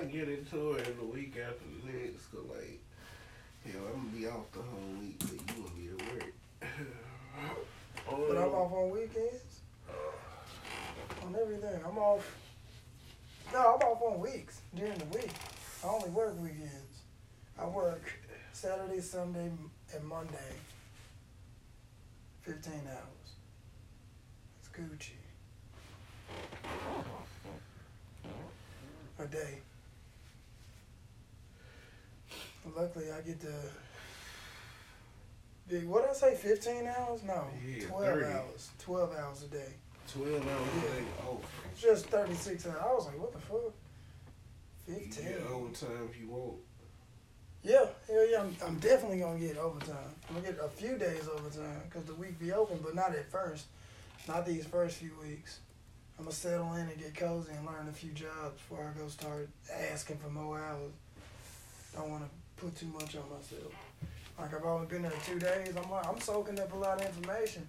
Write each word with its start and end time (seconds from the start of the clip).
I 0.00 0.04
get 0.04 0.30
into 0.30 0.72
it 0.72 0.88
in 0.88 0.96
the 0.96 1.04
week 1.04 1.36
after 1.36 1.64
the 1.84 1.92
next, 1.92 2.32
cause 2.32 2.40
like, 2.48 2.80
hell, 3.66 3.82
I'm 3.86 4.06
gonna 4.06 4.16
be 4.16 4.26
off 4.26 4.50
the 4.50 4.62
whole 4.62 4.94
week, 4.98 5.18
but 5.18 5.32
you 5.32 5.62
gonna 5.62 5.74
be 5.76 5.88
at 5.88 6.12
work. 6.14 6.32
But 8.06 8.38
I'm 8.38 8.48
off 8.48 8.72
on 8.72 8.90
weekends. 8.90 9.60
On 11.26 11.36
everything. 11.38 11.80
I'm 11.86 11.98
off. 11.98 12.24
No, 13.52 13.58
I'm 13.58 13.86
off 13.86 14.02
on 14.02 14.20
weeks 14.20 14.62
during 14.74 14.96
the 14.96 15.04
week. 15.06 15.30
I 15.84 15.88
only 15.88 16.08
work 16.10 16.40
weekends. 16.40 17.02
I 17.58 17.66
work 17.66 18.02
Saturday, 18.52 19.00
Sunday, 19.00 19.50
and 19.94 20.04
Monday. 20.04 20.56
15 22.42 22.72
hours. 22.88 23.34
It's 24.60 24.68
Gucci. 24.70 25.10
A 29.18 29.26
day. 29.26 29.58
Luckily, 32.76 33.06
I 33.10 33.20
get 33.22 33.40
to. 33.40 33.54
Big, 35.68 35.86
what 35.86 36.02
did 36.02 36.10
I 36.10 36.14
say? 36.14 36.34
15 36.34 36.86
hours? 36.86 37.22
No. 37.22 37.46
Yeah, 37.64 37.86
12 37.86 38.04
30. 38.04 38.24
hours. 38.26 38.70
12 38.78 39.14
hours 39.16 39.42
a 39.44 39.46
day. 39.46 39.72
Twelve 40.12 40.44
hours 40.44 40.68
a 40.76 40.80
day. 40.80 41.04
It's 41.04 41.28
oh. 41.28 41.40
just 41.78 42.06
36 42.06 42.66
hours. 42.66 42.76
I 42.82 42.92
was 42.92 43.06
like, 43.06 43.20
what 43.20 43.32
the 43.32 43.38
fuck? 43.38 43.72
You 44.88 44.94
15. 44.94 45.24
get 45.24 45.46
overtime 45.48 46.08
if 46.10 46.20
you 46.20 46.28
want. 46.28 46.56
Yeah, 47.62 47.84
hell 48.08 48.28
yeah, 48.28 48.40
I'm, 48.40 48.56
I'm 48.66 48.78
definitely 48.78 49.20
gonna 49.20 49.38
get 49.38 49.56
overtime. 49.56 49.96
I'm 50.28 50.36
gonna 50.36 50.48
get 50.48 50.58
a 50.64 50.68
few 50.68 50.96
days 50.96 51.28
overtime 51.28 51.82
because 51.88 52.06
the 52.06 52.14
week 52.14 52.38
be 52.40 52.52
open, 52.52 52.80
but 52.82 52.94
not 52.96 53.14
at 53.14 53.30
first. 53.30 53.66
Not 54.26 54.46
these 54.46 54.64
first 54.66 54.96
few 54.96 55.12
weeks. 55.22 55.60
I'm 56.18 56.24
gonna 56.24 56.34
settle 56.34 56.74
in 56.74 56.88
and 56.88 56.98
get 56.98 57.14
cozy 57.14 57.52
and 57.56 57.64
learn 57.64 57.86
a 57.88 57.92
few 57.92 58.10
jobs 58.10 58.54
before 58.56 58.92
I 58.92 58.98
go 58.98 59.06
start 59.08 59.48
asking 59.92 60.16
for 60.18 60.30
more 60.30 60.58
hours. 60.58 60.92
Don't 61.94 62.10
want 62.10 62.24
to 62.24 62.30
put 62.60 62.76
too 62.76 62.86
much 62.86 63.16
on 63.16 63.22
myself. 63.30 63.72
Like 64.38 64.54
I've 64.54 64.64
only 64.64 64.86
been 64.86 65.02
there 65.02 65.12
two 65.26 65.38
days. 65.38 65.74
I'm 65.76 65.90
like, 65.90 66.06
I'm 66.06 66.20
soaking 66.20 66.58
up 66.60 66.72
a 66.72 66.76
lot 66.76 67.00
of 67.00 67.06
information, 67.06 67.66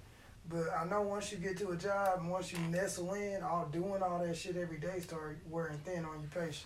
but 0.49 0.67
I 0.77 0.85
know 0.85 1.01
once 1.01 1.31
you 1.31 1.37
get 1.37 1.57
to 1.59 1.69
a 1.71 1.75
job 1.77 2.19
and 2.21 2.29
once 2.29 2.51
you 2.51 2.59
nestle 2.69 3.13
in, 3.13 3.41
all 3.43 3.67
doing 3.71 4.01
all 4.01 4.19
that 4.19 4.35
shit 4.37 4.55
every 4.57 4.77
day 4.77 4.99
start 4.99 5.37
wearing 5.49 5.77
thin 5.79 6.05
on 6.05 6.19
your 6.21 6.29
patience. 6.29 6.65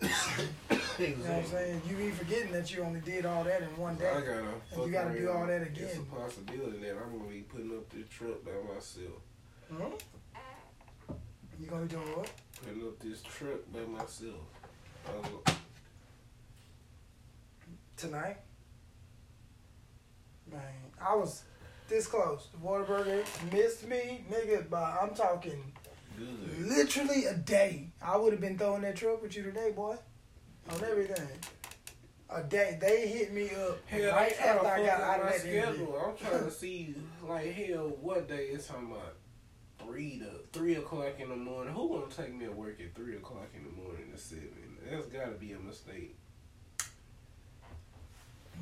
You 0.98 1.10
know 1.10 1.14
what 1.30 1.30
I'm 1.30 1.46
saying? 1.46 1.82
You 1.88 1.94
be 1.96 2.10
forgetting 2.10 2.50
that 2.50 2.74
you 2.74 2.82
only 2.82 2.98
did 3.00 3.24
all 3.24 3.44
that 3.44 3.62
in 3.62 3.68
one 3.76 3.94
day. 3.94 4.08
I 4.10 4.20
gotta. 4.20 4.44
And 4.72 4.84
you 4.86 4.90
gotta 4.90 5.16
do 5.16 5.30
all 5.30 5.46
that 5.46 5.62
It's 5.62 5.78
again. 5.78 6.06
a 6.10 6.16
possibility 6.16 6.78
that 6.78 6.96
I'm 7.00 7.16
gonna 7.16 7.30
be 7.30 7.42
putting 7.42 7.70
up 7.70 7.88
this 7.90 8.08
truck 8.08 8.44
by 8.44 8.50
myself. 8.74 9.22
Hmm? 9.70 11.14
You 11.60 11.66
gonna 11.68 11.82
be 11.82 11.94
doing 11.94 12.02
what? 12.16 12.30
Putting 12.64 12.82
up 12.82 12.98
this 12.98 13.22
truck 13.22 13.60
by 13.72 13.80
myself. 13.80 14.42
I 17.98 18.04
was, 18.06 18.10
Tonight? 18.10 18.36
Man, 20.50 20.60
I 21.00 21.14
was 21.16 21.42
this 21.88 22.06
close. 22.06 22.48
The 22.52 22.58
Whataburger 22.58 23.24
missed 23.52 23.86
me, 23.88 24.24
nigga, 24.30 24.68
but 24.70 24.98
I'm 25.02 25.14
talking 25.14 25.72
good. 26.16 26.68
literally 26.68 27.24
a 27.26 27.34
day. 27.34 27.88
I 28.02 28.16
would 28.16 28.32
have 28.32 28.40
been 28.40 28.56
throwing 28.58 28.82
that 28.82 28.96
truck 28.96 29.22
with 29.22 29.36
you 29.36 29.42
today, 29.42 29.72
boy. 29.74 29.96
On 30.70 30.84
everything. 30.84 31.28
A 32.30 32.42
day. 32.42 32.78
They 32.80 33.08
hit 33.08 33.32
me 33.32 33.50
up 33.50 33.78
Hell, 33.86 34.12
right 34.12 34.34
I'm 34.42 34.48
after 34.48 34.62
to 34.62 34.72
I 34.72 34.86
got 34.86 35.00
out 35.00 35.20
of 35.20 35.26
with 35.26 35.44
my 35.44 35.50
that 35.50 35.56
interview. 35.56 35.62
schedule. 35.86 36.02
I'm 36.06 36.16
trying 36.28 36.44
to 36.44 36.50
see, 36.50 36.94
like, 37.26 37.52
hell, 37.52 37.96
what 38.00 38.28
day 38.28 38.48
it's 38.52 38.66
talking 38.66 38.90
about? 38.90 39.14
Three 39.80 40.18
to 40.18 40.26
three 40.52 40.74
o'clock 40.76 41.14
in 41.18 41.30
the 41.30 41.36
morning. 41.36 41.72
Who 41.72 41.88
gonna 41.88 42.12
take 42.14 42.34
me 42.34 42.44
to 42.46 42.52
work 42.52 42.78
at 42.80 42.94
three 42.94 43.16
o'clock 43.16 43.48
in 43.56 43.64
the 43.64 43.70
morning 43.82 44.10
to 44.12 44.18
seven? 44.18 44.52
That's 44.90 45.06
gotta 45.06 45.32
be 45.32 45.52
a 45.52 45.58
mistake. 45.58 46.14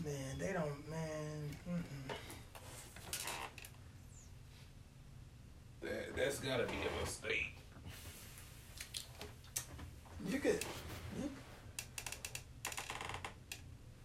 Man, 0.04 0.38
they 0.38 0.52
don't, 0.52 0.88
man. 0.90 1.56
Mm-mm. 1.68 2.14
That 5.82 6.14
that's 6.14 6.35
gotta 6.46 6.64
be 6.64 6.74
a 6.74 7.00
mistake. 7.00 7.54
You 10.28 10.38
could, 10.38 10.64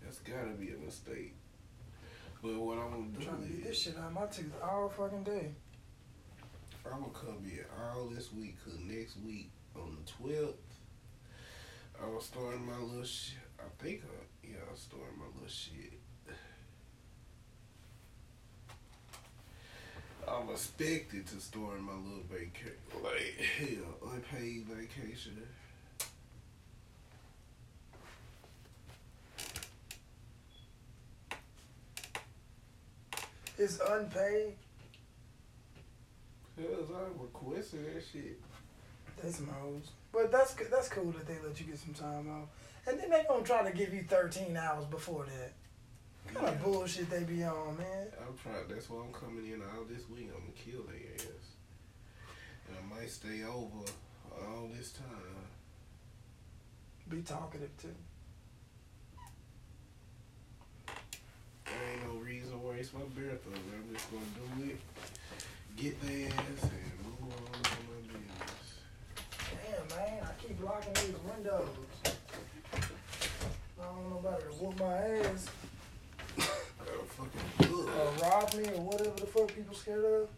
That's 0.03 0.19
gotta 0.19 0.51
be 0.59 0.71
a 0.71 0.77
mistake. 0.77 1.35
But 2.41 2.55
what 2.55 2.77
I'm 2.79 2.85
I'm 2.85 2.91
gonna 2.91 3.19
do. 3.19 3.25
trying 3.25 3.41
to 3.43 3.47
get 3.47 3.63
this 3.63 3.77
is 3.77 3.83
shit 3.83 3.97
out 3.97 4.07
of 4.07 4.13
my 4.13 4.25
tooth 4.25 4.53
all 4.63 4.89
fucking 4.89 5.23
day. 5.23 5.51
I'm 6.85 7.01
gonna 7.01 7.13
come 7.13 7.43
here 7.47 7.67
all 7.93 8.07
this 8.07 8.33
week. 8.33 8.57
Cause 8.65 8.77
next 8.83 9.17
week 9.23 9.51
on 9.75 9.95
the 10.03 10.11
twelfth, 10.11 10.57
I'm 12.01 12.19
starting 12.19 12.65
my 12.65 12.77
little 12.79 13.03
shit. 13.03 13.37
I 13.59 13.83
think 13.83 14.01
I 14.03 14.47
yeah 14.47 14.57
I'm 14.69 14.75
starting 14.75 15.17
my 15.19 15.25
little 15.35 15.47
shit. 15.47 15.93
I'm 20.41 20.49
expected 20.49 21.27
to 21.27 21.39
start 21.39 21.79
my 21.81 21.93
little 21.93 22.23
vacation, 22.31 22.73
like 23.03 23.37
hell, 23.59 24.11
unpaid 24.13 24.65
vacation. 24.65 25.41
It's 33.57 33.79
unpaid. 33.87 34.55
Cause 36.57 36.89
I 36.89 37.21
requested 37.21 37.95
that 37.95 38.03
shit. 38.11 38.39
They 39.21 39.31
some 39.31 39.47
hoes. 39.47 39.91
But 40.11 40.31
that's 40.31 40.55
that's 40.55 40.89
cool 40.89 41.11
that 41.11 41.27
they 41.27 41.37
let 41.45 41.59
you 41.59 41.67
get 41.67 41.77
some 41.77 41.93
time 41.93 42.27
off. 42.31 42.49
And 42.87 42.99
then 42.99 43.11
they 43.11 43.23
gonna 43.29 43.43
try 43.43 43.63
to 43.63 43.75
give 43.75 43.93
you 43.93 44.03
13 44.09 44.57
hours 44.57 44.85
before 44.85 45.25
that. 45.25 45.53
What 46.33 46.45
kind 46.45 46.55
of 46.55 46.63
bullshit 46.63 47.09
they 47.09 47.23
be 47.23 47.43
on, 47.43 47.77
man? 47.77 48.07
I'm 48.19 48.37
trying. 48.41 48.67
That's 48.69 48.89
why 48.89 49.03
I'm 49.03 49.11
coming 49.13 49.45
in 49.51 49.61
all 49.61 49.83
this 49.89 50.07
week. 50.09 50.29
I'm 50.33 50.39
gonna 50.39 50.53
kill 50.55 50.83
their 50.83 51.15
ass, 51.15 51.55
and 52.67 52.77
I 52.77 52.95
might 52.95 53.09
stay 53.09 53.43
over 53.43 53.85
all 54.31 54.69
this 54.75 54.93
time. 54.93 55.05
Be 57.09 57.21
talkative 57.21 57.75
too. 57.81 57.89
There 61.65 61.73
ain't 61.93 62.13
no 62.13 62.19
reason 62.19 62.61
why 62.63 62.75
it's 62.75 62.93
my 62.93 63.01
birthday. 63.01 63.51
I'm 63.53 63.93
just 63.93 64.09
gonna 64.09 64.23
do 64.57 64.71
it, 64.71 64.79
get 65.75 66.01
their 66.01 66.27
ass, 66.27 66.63
and 66.63 66.97
move 67.03 67.21
on 67.23 67.51
with 67.51 67.71
my 67.89 67.99
business. 68.07 68.79
Damn, 69.49 69.97
man, 69.97 70.23
I 70.23 70.41
keep 70.41 70.63
locking 70.63 70.93
these 70.93 71.19
windows. 71.35 71.69
I 72.05 73.83
don't 73.83 73.97
want 73.97 74.23
nobody 74.23 74.43
to 74.43 74.49
whoop 74.63 74.79
my 74.79 74.95
ass 75.27 75.49
fucking 77.21 77.73
or 77.73 77.83
bug. 77.85 78.21
rob 78.21 78.53
me 78.55 78.63
or 78.75 78.81
whatever 78.81 79.19
the 79.19 79.25
fuck 79.25 79.53
people 79.53 79.75
scared 79.75 80.05
of. 80.05 80.29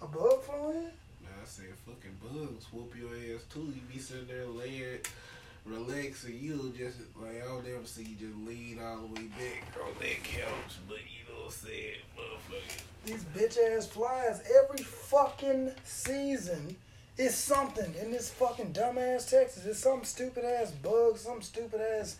A 0.00 0.06
bug 0.06 0.42
flying? 0.42 0.90
Now 1.22 1.30
I 1.42 1.46
said 1.46 1.66
fucking 1.86 2.16
bugs 2.22 2.66
whoop 2.72 2.94
your 2.98 3.10
ass 3.34 3.42
too. 3.52 3.72
You 3.74 3.82
be 3.92 3.98
sitting 3.98 4.28
there 4.28 4.46
laying, 4.46 4.98
relaxing. 5.64 6.38
You 6.40 6.72
just 6.76 6.98
like 7.20 7.42
I'll 7.48 7.62
never 7.62 7.84
see 7.84 8.04
you 8.04 8.16
just 8.16 8.38
lean 8.46 8.78
all 8.82 8.98
the 8.98 9.20
way 9.20 9.26
back 9.28 9.74
on 9.82 9.92
that 10.00 10.24
couch, 10.24 10.78
but 10.88 10.98
you 10.98 11.24
know 11.28 11.44
what 11.44 11.46
I'm 11.46 11.50
saying, 11.50 12.02
motherfucker. 12.16 12.82
These 13.04 13.24
bitch 13.34 13.76
ass 13.76 13.86
flies 13.86 14.42
every 14.62 14.84
fucking 14.84 15.72
season 15.84 16.76
is 17.16 17.34
something 17.34 17.94
in 18.00 18.12
this 18.12 18.30
fucking 18.30 18.72
dumbass 18.72 19.28
Texas. 19.28 19.66
It's 19.66 19.80
some 19.80 20.04
stupid 20.04 20.44
ass 20.44 20.70
bug, 20.70 21.18
some 21.18 21.42
stupid 21.42 21.80
ass 21.80 22.16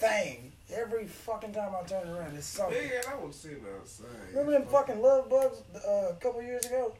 thing. 0.00 0.49
Every 0.72 1.06
fucking 1.06 1.52
time 1.52 1.72
I 1.74 1.84
turn 1.84 2.08
around, 2.08 2.36
it's 2.36 2.46
something. 2.46 2.76
Man, 2.76 3.02
I 3.08 3.14
was 3.24 3.34
sitting 3.34 3.64
outside. 3.76 4.06
Remember 4.30 4.52
them 4.52 4.66
fucking 4.66 5.02
love 5.02 5.28
bugs 5.28 5.62
uh, 5.76 6.10
a 6.10 6.16
couple 6.20 6.42
years 6.42 6.64
ago? 6.66 6.92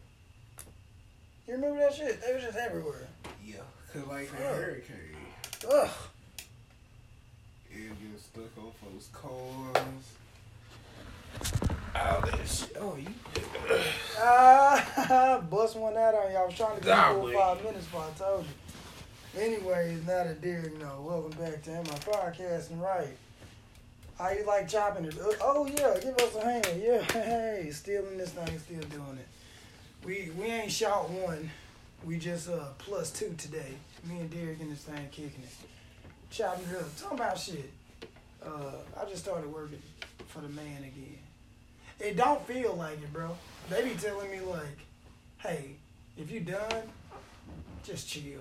You 1.47 1.55
remember 1.55 1.79
that 1.79 1.95
shit? 1.95 2.21
They 2.21 2.35
was 2.35 2.43
just 2.43 2.57
everywhere. 2.59 3.07
Yeah, 3.45 3.57
cause 3.93 4.07
like 4.09 4.31
the 4.31 4.37
hurricane, 4.37 5.17
Ugh. 5.73 5.91
it 7.71 8.13
gets 8.13 8.25
stuck 8.25 8.59
on 8.59 8.73
folks' 8.83 9.09
cars. 9.13 10.05
All 11.95 12.21
that 12.23 12.49
shit. 12.49 12.77
Oh, 12.81 12.97
you. 12.97 13.07
Ah, 14.23 15.43
bust 15.51 15.77
one 15.77 15.97
out 15.97 16.15
on 16.15 16.33
y'all. 16.33 16.43
I 16.43 16.47
was 16.47 16.55
trying 16.55 16.79
to 16.79 16.85
get 16.85 16.95
Nah, 16.95 17.15
four 17.15 17.31
or 17.31 17.33
five 17.33 17.65
minutes 17.65 17.87
but 17.91 18.01
I 18.01 18.11
told 18.19 18.45
you. 18.45 19.41
Anyways, 19.41 20.07
now 20.07 20.25
that 20.25 20.43
Derek 20.43 20.79
know, 20.79 21.03
welcome 21.03 21.31
back 21.41 21.63
to 21.63 21.79
I 21.79 21.83
Podcasting 21.83 22.81
Right. 22.81 23.17
How 24.21 24.31
you 24.31 24.45
like 24.47 24.69
chopping 24.69 25.07
it? 25.07 25.15
Uh, 25.19 25.31
Oh 25.41 25.67
yeah, 25.67 25.97
give 26.01 26.15
us 26.17 26.35
a 26.37 26.45
hand. 26.45 26.67
Yeah, 26.79 27.01
hey, 27.13 27.71
still 27.73 28.07
in 28.09 28.19
this 28.19 28.31
thing, 28.31 28.59
still 28.59 28.81
doing 28.91 29.19
it. 29.19 29.27
We 30.05 30.31
we 30.39 30.45
ain't 30.47 30.71
shot 30.71 31.09
one. 31.09 31.51
We 32.05 32.19
just 32.19 32.51
uh 32.51 32.67
plus 32.79 33.11
two 33.11 33.35
today. 33.39 33.73
Me 34.05 34.19
and 34.21 34.31
Derek 34.31 34.61
in 34.61 34.69
this 34.69 34.81
thing 34.83 35.09
kicking 35.11 35.43
it. 35.43 35.69
Chopping 36.31 36.67
it 36.71 36.77
up. 36.77 36.97
Talking 36.99 37.19
about 37.19 37.39
shit. 37.39 37.71
Uh 38.45 38.73
I 39.01 39.09
just 39.09 39.23
started 39.25 39.51
working 39.53 39.81
for 40.29 40.41
the 40.41 40.49
man 40.51 40.79
again. 40.79 41.19
It 41.99 42.17
don't 42.17 42.47
feel 42.47 42.75
like 42.75 42.99
it, 43.03 43.13
bro. 43.13 43.37
They 43.71 43.83
be 43.89 43.95
telling 43.95 44.31
me 44.31 44.41
like, 44.41 44.79
hey, 45.39 45.77
if 46.19 46.31
you 46.31 46.41
done, 46.41 46.83
just 47.85 48.09
chill. 48.09 48.41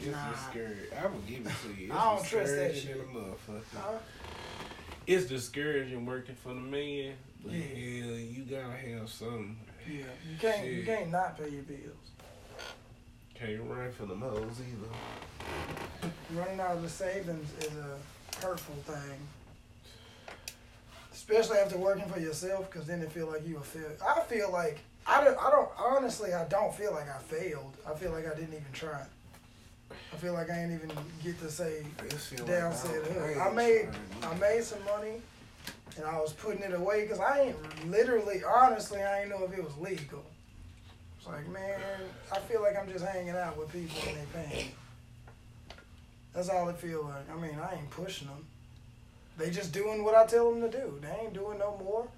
It's 0.00 0.06
Nah. 0.12 0.30
discouraging. 0.30 0.84
I 1.02 1.06
will 1.06 1.20
give 1.26 1.46
it 1.46 1.52
to 1.62 1.80
you. 1.80 1.86
It's 1.90 1.94
I 1.94 2.14
don't 2.14 2.24
trust 2.26 2.54
that 2.56 2.76
shit. 2.76 3.12
motherfucker. 3.12 3.62
Huh? 3.74 3.98
It's 5.08 5.24
discouraging 5.24 6.04
working 6.04 6.34
for 6.34 6.50
the 6.50 6.60
man, 6.60 7.14
but 7.42 7.52
Yeah. 7.52 7.62
hell, 7.62 8.18
you 8.18 8.44
gotta 8.44 8.76
have 8.76 9.08
something. 9.08 9.58
Yeah, 9.88 10.04
you 10.30 10.36
can't 10.38 10.66
you 10.66 10.84
can't 10.84 11.10
not 11.10 11.38
pay 11.38 11.48
your 11.48 11.62
bills. 11.62 12.10
Can't 13.34 13.62
run 13.62 13.90
for 13.90 14.04
the 14.04 14.14
hoes 14.14 14.60
either. 14.60 16.10
Running 16.38 16.60
out 16.60 16.76
of 16.76 16.82
the 16.82 16.90
savings 16.90 17.50
is 17.64 17.74
a 17.74 17.98
hurtful 18.46 18.74
thing. 18.84 19.18
Especially 21.10 21.56
after 21.56 21.78
working 21.78 22.06
for 22.10 22.20
yourself, 22.20 22.70
because 22.70 22.86
then 22.86 23.00
it 23.00 23.10
feel 23.10 23.28
like 23.28 23.48
you 23.48 23.56
a 23.56 23.62
fail. 23.62 23.90
I 24.06 24.20
feel 24.20 24.52
like 24.52 24.80
I 25.06 25.24
don't. 25.24 25.38
I 25.38 25.50
don't. 25.50 25.70
Honestly, 25.78 26.34
I 26.34 26.44
don't 26.48 26.74
feel 26.74 26.92
like 26.92 27.08
I 27.08 27.18
failed. 27.20 27.78
I 27.86 27.94
feel 27.94 28.12
like 28.12 28.26
I 28.26 28.34
didn't 28.34 28.52
even 28.52 28.72
try. 28.74 29.06
I 29.90 30.16
feel 30.16 30.32
like 30.32 30.50
I 30.50 30.62
ain't 30.62 30.72
even 30.72 30.90
get 31.22 31.38
to 31.40 31.50
say 31.50 31.84
I 32.02 32.08
just 32.08 32.28
feel 32.28 32.44
down 32.44 32.70
like 32.70 32.78
said 32.78 33.36
I, 33.38 33.48
I 33.48 33.52
made 33.52 33.88
I 34.22 34.34
made 34.34 34.64
some 34.64 34.84
money, 34.84 35.20
and 35.96 36.06
I 36.06 36.18
was 36.18 36.32
putting 36.32 36.62
it 36.62 36.74
away 36.74 37.02
because 37.02 37.20
I 37.20 37.40
ain't 37.40 37.90
literally, 37.90 38.42
honestly, 38.44 39.02
I 39.02 39.20
ain't 39.20 39.30
know 39.30 39.44
if 39.44 39.52
it 39.52 39.62
was 39.62 39.76
legal. 39.78 40.24
It's 41.18 41.26
like, 41.26 41.48
man, 41.48 41.80
I 42.32 42.38
feel 42.38 42.62
like 42.62 42.76
I'm 42.76 42.90
just 42.90 43.04
hanging 43.04 43.36
out 43.36 43.56
with 43.56 43.72
people 43.72 43.96
and 44.08 44.16
they 44.16 44.54
paying. 44.54 44.70
That's 46.34 46.48
all 46.48 46.68
it 46.68 46.76
feel 46.76 47.04
like. 47.04 47.30
I 47.30 47.40
mean, 47.40 47.58
I 47.58 47.74
ain't 47.74 47.90
pushing 47.90 48.28
them. 48.28 48.46
They 49.36 49.50
just 49.50 49.72
doing 49.72 50.04
what 50.04 50.14
I 50.14 50.26
tell 50.26 50.52
them 50.52 50.68
to 50.68 50.76
do. 50.76 50.98
They 51.00 51.10
ain't 51.24 51.34
doing 51.34 51.58
no 51.58 51.80
more. 51.82 52.08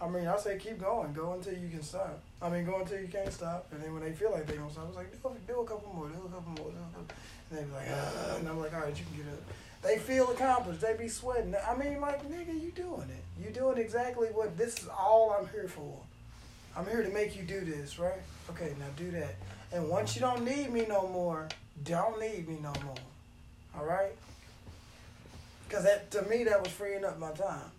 I 0.00 0.08
mean, 0.08 0.26
I 0.26 0.36
say 0.36 0.58
keep 0.58 0.80
going, 0.80 1.12
go 1.12 1.32
until 1.32 1.54
you 1.54 1.68
can 1.68 1.82
stop. 1.82 2.22
I 2.42 2.50
mean, 2.50 2.64
go 2.64 2.80
until 2.80 3.00
you 3.00 3.08
can't 3.08 3.32
stop. 3.32 3.66
And 3.72 3.82
then 3.82 3.94
when 3.94 4.02
they 4.02 4.12
feel 4.12 4.30
like 4.30 4.46
they 4.46 4.56
gonna 4.56 4.70
stop, 4.70 4.88
it's 4.88 4.96
like 4.96 5.10
do, 5.10 5.36
do 5.46 5.60
a 5.60 5.64
couple 5.64 5.92
more, 5.94 6.08
do 6.08 6.18
a 6.18 6.28
couple 6.28 6.52
more, 6.52 6.70
do 6.70 6.78
a 6.78 6.98
couple. 6.98 7.16
And 7.50 7.58
they 7.58 7.64
be 7.64 7.72
like, 7.72 7.88
ah, 7.90 8.36
and 8.36 8.48
I'm 8.48 8.60
like, 8.60 8.74
all 8.74 8.80
right, 8.80 8.98
you 8.98 9.04
can 9.04 9.24
get 9.24 9.32
up. 9.32 9.40
They 9.82 9.98
feel 9.98 10.30
accomplished. 10.30 10.80
They 10.80 10.94
be 10.94 11.08
sweating. 11.08 11.54
I 11.66 11.76
mean, 11.76 12.00
like, 12.00 12.28
nigga, 12.28 12.60
you 12.60 12.72
doing 12.72 13.08
it. 13.08 13.42
You 13.42 13.50
doing 13.50 13.78
exactly 13.78 14.28
what. 14.28 14.56
This 14.58 14.82
is 14.82 14.88
all 14.88 15.36
I'm 15.38 15.48
here 15.48 15.68
for. 15.68 15.98
I'm 16.76 16.86
here 16.86 17.02
to 17.02 17.10
make 17.10 17.36
you 17.36 17.42
do 17.42 17.60
this, 17.60 17.98
right? 17.98 18.20
Okay, 18.50 18.74
now 18.78 18.86
do 18.96 19.10
that. 19.12 19.36
And 19.72 19.88
once 19.88 20.14
you 20.14 20.20
don't 20.20 20.44
need 20.44 20.72
me 20.72 20.86
no 20.88 21.08
more, 21.08 21.48
don't 21.84 22.20
need 22.20 22.48
me 22.48 22.58
no 22.62 22.72
more. 22.84 22.96
All 23.78 23.84
right? 23.84 24.12
Because 25.68 25.84
that 25.84 26.10
to 26.12 26.22
me, 26.22 26.44
that 26.44 26.62
was 26.62 26.72
freeing 26.72 27.04
up 27.04 27.18
my 27.18 27.32
time. 27.32 27.70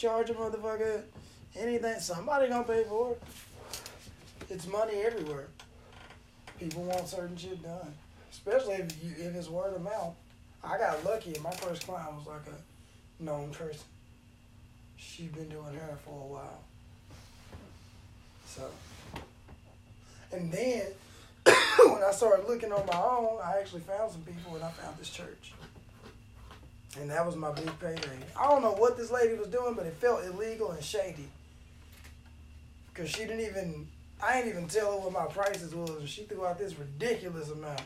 Charge 0.00 0.30
a 0.30 0.32
motherfucker 0.32 1.02
anything. 1.54 2.00
Somebody 2.00 2.48
gonna 2.48 2.64
pay 2.64 2.84
for 2.84 3.10
it. 3.12 3.22
It's 4.48 4.66
money 4.66 4.94
everywhere. 4.94 5.48
People 6.58 6.84
want 6.84 7.06
certain 7.06 7.36
shit 7.36 7.62
done, 7.62 7.92
especially 8.32 8.76
if 8.76 9.04
you 9.04 9.10
if 9.18 9.34
it's 9.34 9.50
word 9.50 9.74
of 9.74 9.82
mouth. 9.82 10.14
I 10.64 10.78
got 10.78 11.04
lucky, 11.04 11.38
my 11.44 11.50
first 11.50 11.86
client 11.86 12.14
was 12.14 12.26
like 12.26 12.46
a 12.46 13.22
known 13.22 13.50
person. 13.50 13.82
She'd 14.96 15.34
been 15.34 15.50
doing 15.50 15.74
hair 15.74 15.98
for 16.02 16.12
a 16.12 16.26
while. 16.28 16.62
So, 18.46 18.70
and 20.32 20.50
then 20.50 20.86
when 21.90 22.02
I 22.02 22.10
started 22.12 22.48
looking 22.48 22.72
on 22.72 22.86
my 22.86 22.98
own, 22.98 23.38
I 23.44 23.58
actually 23.58 23.82
found 23.82 24.12
some 24.12 24.22
people, 24.22 24.54
and 24.54 24.64
I 24.64 24.70
found 24.70 24.96
this 24.96 25.10
church. 25.10 25.52
And 26.98 27.10
that 27.10 27.24
was 27.24 27.36
my 27.36 27.52
big 27.52 27.70
payday. 27.78 28.18
I 28.38 28.48
don't 28.48 28.62
know 28.62 28.72
what 28.72 28.96
this 28.96 29.10
lady 29.10 29.34
was 29.34 29.48
doing, 29.48 29.74
but 29.74 29.86
it 29.86 29.94
felt 29.94 30.24
illegal 30.24 30.72
and 30.72 30.82
shady. 30.82 31.28
Cause 32.94 33.08
she 33.08 33.20
didn't 33.20 33.40
even, 33.40 33.86
I 34.22 34.38
ain't 34.38 34.48
even 34.48 34.66
tell 34.66 34.92
her 34.92 34.98
what 34.98 35.12
my 35.12 35.26
prices 35.26 35.74
was, 35.74 35.90
and 35.90 36.08
she 36.08 36.24
threw 36.24 36.44
out 36.44 36.58
this 36.58 36.76
ridiculous 36.76 37.50
amount, 37.50 37.80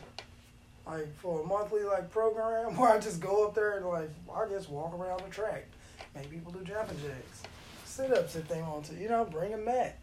like 0.87 1.15
for 1.19 1.41
a 1.41 1.45
monthly 1.45 1.83
like 1.83 2.09
program 2.09 2.75
where 2.77 2.91
I 2.91 2.99
just 2.99 3.21
go 3.21 3.45
up 3.45 3.53
there 3.53 3.77
and 3.77 3.85
like 3.85 4.09
I 4.35 4.47
guess 4.49 4.67
walk 4.67 4.93
around 4.93 5.21
the 5.21 5.29
track, 5.29 5.67
make 6.15 6.29
people 6.31 6.51
do 6.51 6.63
jumping 6.63 6.97
jacks, 6.97 7.43
sit 7.85 8.11
ups 8.11 8.35
if 8.35 8.47
they 8.47 8.61
want 8.61 8.85
to, 8.85 8.95
you 8.95 9.07
know, 9.07 9.23
bring 9.25 9.53
a 9.53 9.57
mat, 9.57 9.99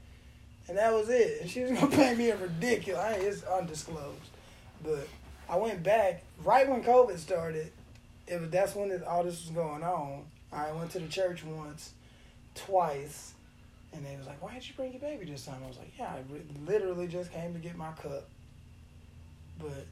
and 0.68 0.78
that 0.78 0.92
was 0.92 1.10
it. 1.10 1.42
And 1.42 1.50
she 1.50 1.62
was 1.62 1.72
gonna 1.72 1.88
pay 1.96 2.14
me 2.14 2.30
a 2.30 2.36
ridiculous, 2.36 3.02
I, 3.02 3.12
it's 3.14 3.42
undisclosed, 3.42 4.30
but 4.84 5.08
I 5.48 5.56
went 5.56 5.82
back 5.82 6.22
right 6.44 6.68
when 6.68 6.84
COVID 6.84 7.18
started 7.18 7.72
was 8.30 8.50
that's 8.50 8.74
when 8.74 8.90
it, 8.90 9.04
all 9.04 9.24
this 9.24 9.42
was 9.44 9.50
going 9.50 9.82
on. 9.82 10.24
I 10.52 10.72
went 10.72 10.90
to 10.92 11.00
the 11.00 11.08
church 11.08 11.44
once, 11.44 11.92
twice, 12.54 13.32
and 13.92 14.04
they 14.04 14.16
was 14.16 14.26
like, 14.26 14.42
"Why 14.42 14.54
did 14.54 14.68
you 14.68 14.74
bring 14.74 14.92
your 14.92 15.00
baby 15.00 15.24
this 15.24 15.46
time?" 15.46 15.60
I 15.64 15.68
was 15.68 15.78
like, 15.78 15.92
"Yeah, 15.98 16.12
I 16.14 16.32
re- 16.32 16.42
literally 16.66 17.08
just 17.08 17.32
came 17.32 17.52
to 17.54 17.58
get 17.58 17.76
my 17.76 17.92
cup." 17.92 18.28
But 19.58 19.86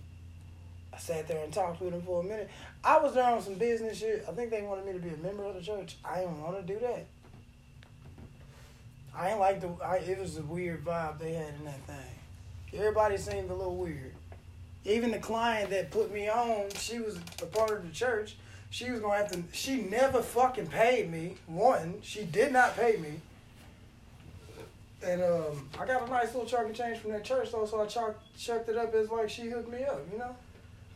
I 0.92 0.98
sat 0.98 1.28
there 1.28 1.42
and 1.42 1.52
talked 1.52 1.80
with 1.80 1.92
them 1.92 2.02
for 2.02 2.20
a 2.20 2.24
minute. 2.24 2.50
I 2.84 2.98
was 2.98 3.14
there 3.14 3.24
on 3.24 3.42
some 3.42 3.54
business 3.54 3.98
shit. 3.98 4.24
I 4.28 4.32
think 4.32 4.50
they 4.50 4.62
wanted 4.62 4.86
me 4.86 4.92
to 4.92 4.98
be 4.98 5.10
a 5.10 5.16
member 5.16 5.44
of 5.44 5.54
the 5.54 5.62
church. 5.62 5.96
I 6.04 6.20
didn't 6.20 6.42
want 6.42 6.56
to 6.66 6.72
do 6.72 6.78
that. 6.80 7.06
I 9.14 9.30
ain't 9.30 9.40
like 9.40 9.60
the. 9.60 9.68
I, 9.84 9.96
it 9.96 10.18
was 10.18 10.36
a 10.36 10.42
weird 10.42 10.84
vibe 10.84 11.18
they 11.18 11.32
had 11.32 11.54
in 11.54 11.64
that 11.64 11.80
thing. 11.86 12.78
Everybody 12.78 13.16
seemed 13.16 13.50
a 13.50 13.54
little 13.54 13.76
weird 13.76 14.14
even 14.84 15.10
the 15.10 15.18
client 15.18 15.70
that 15.70 15.90
put 15.90 16.12
me 16.12 16.28
on, 16.28 16.70
she 16.74 16.98
was 16.98 17.18
a 17.42 17.46
part 17.46 17.72
of 17.72 17.86
the 17.86 17.92
church. 17.92 18.36
She 18.70 18.90
was 18.90 19.00
gonna 19.00 19.16
have 19.16 19.32
to. 19.32 19.42
She 19.52 19.82
never 19.82 20.22
fucking 20.22 20.68
paid 20.68 21.10
me. 21.10 21.34
One, 21.46 21.98
she 22.02 22.24
did 22.24 22.52
not 22.52 22.76
pay 22.76 22.96
me. 22.96 23.20
And 25.04 25.22
um, 25.22 25.68
I 25.78 25.86
got 25.86 26.06
a 26.06 26.10
nice 26.10 26.26
little 26.34 26.46
chunk 26.46 26.70
of 26.70 26.76
change 26.76 26.98
from 26.98 27.12
that 27.12 27.24
church, 27.24 27.50
though, 27.52 27.64
so 27.64 27.80
I 27.80 27.86
chuck, 27.86 28.20
chucked 28.38 28.68
it 28.68 28.76
up 28.76 28.94
as 28.94 29.10
like 29.10 29.30
she 29.30 29.48
hooked 29.48 29.70
me 29.70 29.82
up. 29.84 30.00
You 30.12 30.18
know, 30.18 30.36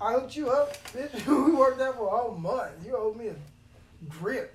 I 0.00 0.12
hooked 0.12 0.36
you 0.36 0.50
up. 0.50 0.76
Bitch. 0.92 1.26
we 1.26 1.52
worked 1.52 1.80
out 1.80 1.96
for 1.96 2.06
a 2.06 2.10
whole 2.10 2.36
month. 2.36 2.72
You 2.84 2.96
owed 2.96 3.16
me 3.16 3.28
a 3.28 3.34
grip. 4.08 4.54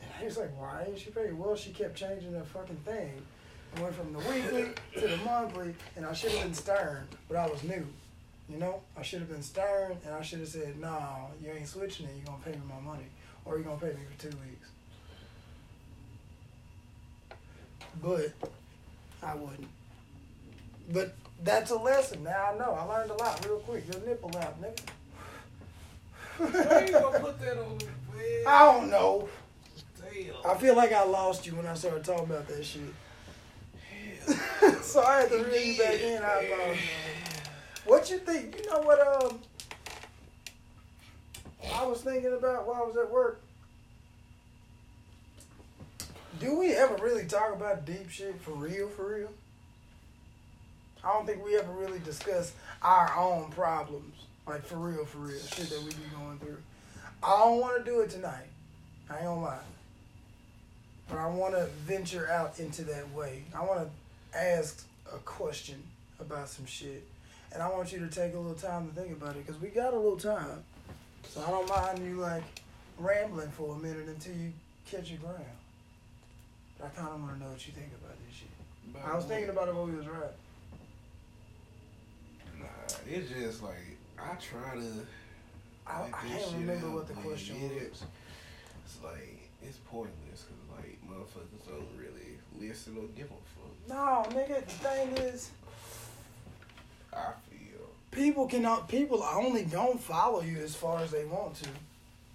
And 0.00 0.10
he 0.18 0.24
was 0.24 0.38
like, 0.38 0.58
"Why 0.58 0.86
ain't 0.88 0.98
she 0.98 1.10
pay?" 1.10 1.30
Well, 1.32 1.54
she 1.54 1.70
kept 1.70 1.96
changing 1.96 2.32
the 2.32 2.44
fucking 2.44 2.80
thing. 2.84 3.12
I 3.76 3.82
went 3.82 3.94
from 3.94 4.12
the 4.12 4.18
weekly 4.18 4.70
to 4.94 5.08
the 5.08 5.16
monthly, 5.18 5.74
and 5.96 6.04
I 6.04 6.12
should 6.12 6.32
have 6.32 6.42
been 6.42 6.54
stern, 6.54 7.06
but 7.28 7.36
I 7.36 7.46
was 7.46 7.62
new. 7.62 7.86
You 8.48 8.58
know, 8.58 8.80
I 8.96 9.02
should 9.02 9.20
have 9.20 9.28
been 9.30 9.42
stern, 9.42 9.96
and 10.04 10.14
I 10.14 10.22
should 10.22 10.40
have 10.40 10.48
said, 10.48 10.78
"No, 10.80 11.28
you 11.40 11.50
ain't 11.52 11.68
switching 11.68 12.06
it. 12.06 12.16
You're 12.16 12.26
gonna 12.26 12.42
pay 12.44 12.52
me 12.52 12.62
my 12.68 12.80
money, 12.80 13.06
or 13.44 13.54
you're 13.56 13.64
gonna 13.64 13.80
pay 13.80 13.92
me 13.92 14.00
for 14.10 14.28
two 14.28 14.36
weeks." 14.38 14.68
But 18.02 18.32
I 19.22 19.34
wouldn't. 19.34 19.68
But 20.92 21.14
that's 21.42 21.70
a 21.70 21.76
lesson. 21.76 22.24
Now 22.24 22.50
I 22.52 22.58
know. 22.58 22.72
I 22.72 22.82
learned 22.84 23.10
a 23.12 23.14
lot 23.14 23.44
real 23.46 23.58
quick. 23.60 23.84
Your 23.92 24.02
nipple 24.04 24.36
out, 24.36 24.60
nigga. 24.60 24.80
Why 26.38 26.86
you 26.86 26.92
gonna 26.92 27.20
put 27.20 27.38
that 27.40 27.58
on 27.58 27.78
the 27.78 27.84
bed? 27.84 28.44
I 28.46 28.72
don't 28.72 28.90
know. 28.90 29.28
Damn. 30.00 30.34
I 30.44 30.54
feel 30.58 30.74
like 30.74 30.92
I 30.92 31.04
lost 31.04 31.46
you 31.46 31.54
when 31.54 31.66
I 31.66 31.74
started 31.74 32.04
talking 32.04 32.24
about 32.24 32.48
that 32.48 32.64
shit. 32.64 32.82
so 34.82 35.02
I 35.02 35.20
had 35.20 35.30
to 35.30 35.38
reel 35.44 35.62
you 35.62 35.78
back 35.78 36.00
in. 36.00 36.22
I 36.22 36.40
apologize. 36.40 36.78
What 37.84 38.10
you 38.10 38.18
think? 38.18 38.58
You 38.58 38.70
know 38.70 38.80
what? 38.80 39.24
Um, 39.24 39.40
I 41.74 41.84
was 41.86 42.00
thinking 42.02 42.32
about 42.32 42.66
while 42.66 42.82
I 42.82 42.86
was 42.86 42.96
at 42.96 43.10
work. 43.10 43.40
Do 46.38 46.58
we 46.58 46.72
ever 46.72 46.96
really 47.02 47.26
talk 47.26 47.54
about 47.54 47.84
deep 47.84 48.10
shit 48.10 48.40
for 48.40 48.52
real? 48.52 48.88
For 48.88 49.14
real? 49.14 49.28
I 51.04 51.12
don't 51.12 51.26
think 51.26 51.44
we 51.44 51.56
ever 51.56 51.72
really 51.72 51.98
discuss 52.00 52.52
our 52.82 53.14
own 53.18 53.50
problems, 53.50 54.14
like 54.46 54.64
for 54.64 54.76
real, 54.76 55.04
for 55.04 55.18
real, 55.18 55.40
shit 55.40 55.70
that 55.70 55.82
we 55.82 55.90
be 55.90 56.08
going 56.16 56.38
through. 56.38 56.58
I 57.22 57.38
don't 57.38 57.60
want 57.60 57.84
to 57.84 57.90
do 57.90 58.00
it 58.00 58.10
tonight. 58.10 58.46
I 59.08 59.16
ain't 59.16 59.24
gonna 59.24 59.40
lie. 59.42 59.58
But 61.08 61.18
I 61.18 61.26
want 61.26 61.54
to 61.54 61.66
venture 61.84 62.30
out 62.30 62.58
into 62.58 62.82
that 62.84 63.12
way. 63.12 63.44
I 63.54 63.64
want 63.64 63.80
to 63.80 63.90
ask 64.34 64.84
a 65.12 65.18
question 65.18 65.82
about 66.20 66.48
some 66.48 66.66
shit. 66.66 67.04
And 67.52 67.62
I 67.62 67.68
want 67.68 67.92
you 67.92 67.98
to 68.00 68.08
take 68.08 68.34
a 68.34 68.38
little 68.38 68.54
time 68.54 68.88
to 68.88 68.94
think 69.00 69.12
about 69.12 69.36
it 69.36 69.44
because 69.46 69.60
we 69.60 69.68
got 69.68 69.92
a 69.92 69.96
little 69.96 70.16
time. 70.16 70.62
So 71.28 71.42
I 71.46 71.50
don't 71.50 71.68
mind 71.68 71.98
you 72.06 72.16
like 72.20 72.44
rambling 72.98 73.50
for 73.50 73.74
a 73.74 73.78
minute 73.78 74.06
until 74.06 74.34
you 74.36 74.52
catch 74.90 75.10
your 75.10 75.18
ground. 75.18 75.38
But 76.78 76.86
I 76.86 76.88
kind 77.00 77.08
of 77.08 77.20
want 77.20 77.34
to 77.38 77.44
know 77.44 77.50
what 77.50 77.66
you 77.66 77.72
think 77.72 77.88
about 78.00 78.16
this 78.26 78.36
shit. 78.38 79.04
I 79.04 79.14
was 79.16 79.24
thinking 79.24 79.50
about 79.50 79.68
it 79.68 79.74
when 79.74 79.90
we 79.90 79.96
was 79.96 80.06
right. 80.06 80.32
Nah, 82.58 82.66
it's 83.08 83.30
just 83.30 83.62
like 83.62 83.96
I 84.18 84.34
try 84.36 84.74
to. 84.76 85.06
I, 85.86 86.02
I 86.04 86.08
can't 86.28 86.52
remember 86.54 86.86
out, 86.88 86.92
what 86.94 87.08
the 87.08 87.14
but 87.14 87.24
question 87.24 87.56
it- 87.56 87.90
was. 87.90 88.04
It's 88.84 88.98
like 89.04 89.48
it's 89.62 89.78
pointless 89.90 90.44
because 90.46 90.76
like 90.76 90.98
motherfuckers 91.08 91.68
don't 91.68 91.88
really 91.98 92.38
listen 92.58 92.96
or 92.96 93.04
give 93.16 93.26
a 93.26 93.28
fuck. 93.28 93.59
No, 93.88 94.24
nigga, 94.30 94.64
the 94.64 94.70
thing 94.70 95.08
is, 95.18 95.50
I 97.12 97.32
feel. 97.50 97.88
people 98.10 98.46
cannot. 98.46 98.80
Uh, 98.80 98.82
people 98.84 99.22
only 99.22 99.64
gonna 99.64 99.98
follow 99.98 100.42
you 100.42 100.58
as 100.58 100.74
far 100.74 101.00
as 101.00 101.10
they 101.10 101.24
want 101.24 101.56
to. 101.56 101.68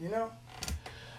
You 0.02 0.10
know. 0.10 0.32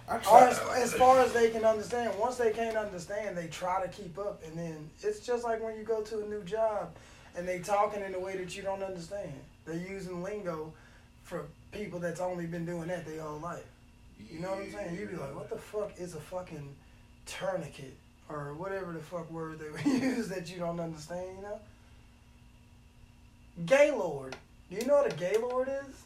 As, 0.08 0.60
as 0.76 0.94
far 0.94 1.18
as 1.18 1.32
they 1.32 1.50
can 1.50 1.64
understand. 1.64 2.16
Once 2.18 2.36
they 2.36 2.52
can't 2.52 2.76
understand, 2.76 3.36
they 3.36 3.48
try 3.48 3.82
to 3.84 3.88
keep 3.88 4.16
up, 4.18 4.40
and 4.46 4.56
then 4.56 4.88
it's 5.02 5.20
just 5.20 5.42
like 5.42 5.60
when 5.60 5.76
you 5.76 5.82
go 5.82 6.00
to 6.02 6.22
a 6.22 6.26
new 6.26 6.42
job, 6.44 6.94
and 7.36 7.46
they 7.46 7.58
talking 7.58 8.02
in 8.02 8.14
a 8.14 8.20
way 8.20 8.36
that 8.36 8.56
you 8.56 8.62
don't 8.62 8.84
understand. 8.84 9.32
They're 9.64 9.74
using 9.74 10.22
lingo 10.22 10.72
for 11.24 11.46
people 11.72 11.98
that's 11.98 12.20
only 12.20 12.46
been 12.46 12.64
doing 12.64 12.88
that 12.88 13.04
their 13.04 13.20
whole 13.20 13.40
life. 13.40 13.64
You 14.30 14.40
know 14.40 14.50
what 14.50 14.62
I'm 14.62 14.72
saying? 14.72 14.96
You'd 14.96 15.10
be 15.10 15.16
like, 15.16 15.34
what 15.34 15.50
the 15.50 15.58
fuck 15.58 15.92
is 15.98 16.14
a 16.14 16.20
fucking 16.20 16.74
tourniquet? 17.26 17.94
Or 18.28 18.54
whatever 18.54 18.92
the 18.92 18.98
fuck 18.98 19.30
word 19.30 19.60
they 19.60 19.70
would 19.70 19.84
use 20.02 20.28
that 20.28 20.50
you 20.50 20.58
don't 20.58 20.80
understand, 20.80 21.26
you 21.36 21.42
know? 21.42 21.60
Gaylord. 23.64 24.34
Do 24.70 24.76
you 24.76 24.84
know 24.84 24.94
what 24.94 25.12
a 25.12 25.16
Gaylord 25.16 25.68
is? 25.68 26.02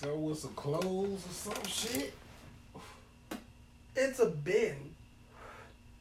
So 0.00 0.14
with 0.14 0.38
some 0.38 0.54
clothes 0.54 1.24
or 1.26 1.32
some 1.32 1.64
shit. 1.64 2.14
It's 3.96 4.18
a 4.18 4.26
bin. 4.26 4.76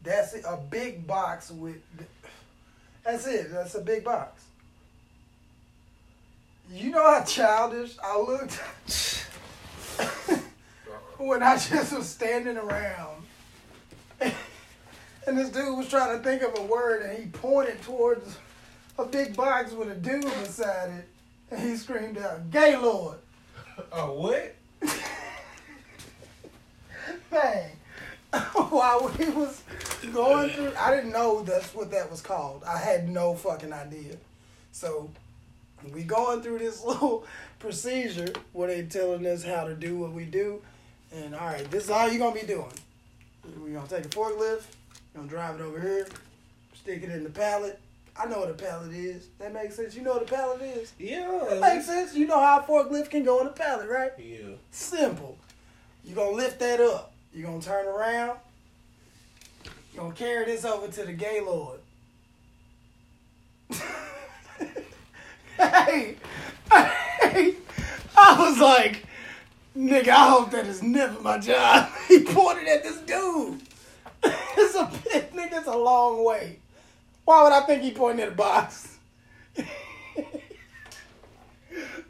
That's 0.03 0.33
it, 0.33 0.43
a 0.45 0.57
big 0.57 1.07
box 1.07 1.49
with. 1.49 1.77
That's 3.05 3.25
it. 3.25 3.51
That's 3.51 3.73
a 3.75 3.81
big 3.81 4.03
box. 4.03 4.43
You 6.71 6.91
know 6.91 7.03
how 7.03 7.23
childish 7.23 7.95
I 8.03 8.19
looked 8.19 8.59
when 11.17 11.43
I 11.43 11.57
just 11.57 11.93
was 11.93 12.07
standing 12.07 12.57
around, 12.57 13.23
and 14.19 15.37
this 15.37 15.49
dude 15.49 15.77
was 15.77 15.89
trying 15.89 16.17
to 16.17 16.23
think 16.23 16.41
of 16.41 16.57
a 16.57 16.63
word, 16.63 17.03
and 17.03 17.17
he 17.17 17.29
pointed 17.29 17.81
towards 17.81 18.37
a 18.97 19.05
big 19.05 19.35
box 19.35 19.71
with 19.71 19.91
a 19.91 19.95
dude 19.95 20.23
beside 20.23 20.89
it, 20.89 21.07
and 21.51 21.59
he 21.61 21.75
screamed 21.75 22.17
out, 22.17 22.49
"Gaylord!" 22.51 23.17
A 23.91 24.05
what? 24.05 24.55
Bang. 27.29 27.71
While 28.69 29.11
we 29.17 29.29
was 29.29 29.61
going 30.13 30.49
through, 30.49 30.73
I 30.77 30.95
didn't 30.95 31.11
know 31.11 31.41
that's 31.43 31.73
what 31.73 31.91
that 31.91 32.09
was 32.09 32.21
called. 32.21 32.63
I 32.65 32.77
had 32.77 33.07
no 33.07 33.33
fucking 33.33 33.71
idea. 33.71 34.17
So 34.71 35.09
we 35.93 36.03
going 36.03 36.41
through 36.41 36.59
this 36.59 36.83
little 36.83 37.25
procedure 37.59 38.33
where 38.53 38.67
they 38.67 38.83
telling 38.83 39.25
us 39.25 39.43
how 39.43 39.65
to 39.65 39.73
do 39.73 39.97
what 39.97 40.11
we 40.11 40.25
do. 40.25 40.61
And 41.15 41.33
all 41.33 41.47
right, 41.47 41.69
this 41.71 41.85
is 41.85 41.89
all 41.89 42.09
you're 42.09 42.19
gonna 42.19 42.39
be 42.39 42.45
doing. 42.45 42.71
We're 43.57 43.73
gonna 43.73 43.87
take 43.87 44.05
a 44.05 44.09
forklift, 44.09 44.63
gonna 45.15 45.27
drive 45.27 45.59
it 45.59 45.63
over 45.63 45.79
here, 45.79 46.07
stick 46.73 47.03
it 47.03 47.09
in 47.09 47.23
the 47.23 47.29
pallet. 47.29 47.79
I 48.17 48.25
know 48.25 48.39
what 48.39 48.49
a 48.49 48.53
pallet 48.53 48.91
is. 48.93 49.27
That 49.39 49.53
makes 49.53 49.75
sense. 49.75 49.95
You 49.95 50.01
know 50.01 50.13
what 50.13 50.23
a 50.23 50.25
pallet 50.25 50.61
is? 50.61 50.93
Yeah. 50.99 51.45
That 51.49 51.61
makes 51.61 51.85
sense. 51.85 52.15
You 52.15 52.27
know 52.27 52.39
how 52.39 52.59
a 52.59 52.63
forklift 52.63 53.09
can 53.09 53.23
go 53.23 53.39
in 53.41 53.47
a 53.47 53.51
pallet, 53.51 53.89
right? 53.89 54.11
Yeah. 54.17 54.55
Simple. 54.71 55.37
You're 56.03 56.15
gonna 56.15 56.35
lift 56.35 56.59
that 56.59 56.81
up. 56.81 57.13
You're 57.33 57.47
gonna 57.47 57.61
turn 57.61 57.85
around. 57.87 58.37
You're 59.93 60.03
gonna 60.03 60.15
carry 60.15 60.45
this 60.45 60.65
over 60.65 60.87
to 60.89 61.05
the 61.05 61.13
Gaylord. 61.13 61.79
hey, 65.57 66.15
hey, 66.71 67.55
I 68.17 68.49
was 68.49 68.59
like, 68.59 69.04
nigga, 69.75 70.09
I 70.09 70.29
hope 70.29 70.51
that 70.51 70.65
is 70.65 70.81
never 70.81 71.19
my 71.21 71.37
job. 71.37 71.89
he 72.07 72.23
pointed 72.23 72.67
at 72.67 72.83
this 72.83 72.97
dude. 73.01 73.61
it's 74.23 74.75
a 74.75 74.85
nigga, 74.85 75.59
it's 75.59 75.67
a 75.67 75.77
long 75.77 76.23
way. 76.23 76.59
Why 77.25 77.43
would 77.43 77.53
I 77.53 77.61
think 77.61 77.83
he 77.83 77.91
pointed 77.91 78.27
at 78.27 78.33
a 78.33 78.35
box? 78.35 78.97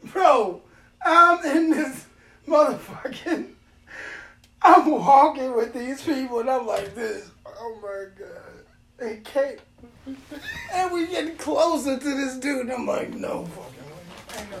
Bro, 0.04 0.62
I'm 1.04 1.44
in 1.44 1.70
this 1.70 2.06
motherfucking. 2.46 3.52
I'm 4.62 4.90
walking 4.90 5.54
with 5.54 5.72
these 5.72 6.02
people 6.02 6.40
and 6.40 6.50
I'm 6.50 6.66
like 6.66 6.94
this. 6.94 7.30
Oh 7.46 7.78
my 7.82 8.06
god. 8.18 8.64
They 8.98 9.18
can't. 9.18 9.60
And 10.72 10.92
we 10.92 11.06
getting 11.06 11.36
closer 11.36 11.98
to 11.98 12.04
this 12.04 12.36
dude. 12.36 12.62
And 12.62 12.72
I'm 12.72 12.86
like, 12.86 13.12
no 13.14 13.44
fucking 13.46 14.48
way. 14.50 14.58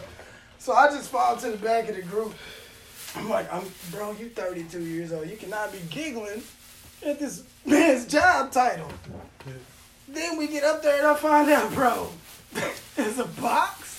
So 0.58 0.74
I 0.74 0.88
just 0.88 1.10
fall 1.10 1.36
to 1.36 1.50
the 1.50 1.56
back 1.56 1.88
of 1.88 1.96
the 1.96 2.02
group. 2.02 2.34
I'm 3.16 3.28
like, 3.28 3.52
I'm 3.52 3.64
bro, 3.90 4.12
you 4.12 4.28
32 4.28 4.80
years 4.80 5.12
old. 5.12 5.28
You 5.28 5.36
cannot 5.36 5.72
be 5.72 5.78
giggling 5.90 6.42
at 7.04 7.18
this 7.18 7.42
man's 7.64 8.06
job 8.06 8.52
title. 8.52 8.90
Then 10.08 10.36
we 10.36 10.48
get 10.48 10.64
up 10.64 10.82
there 10.82 10.98
and 10.98 11.06
I 11.06 11.14
find 11.14 11.50
out, 11.50 11.72
bro, 11.72 12.08
there's 12.94 13.18
a 13.18 13.24
box. 13.24 13.94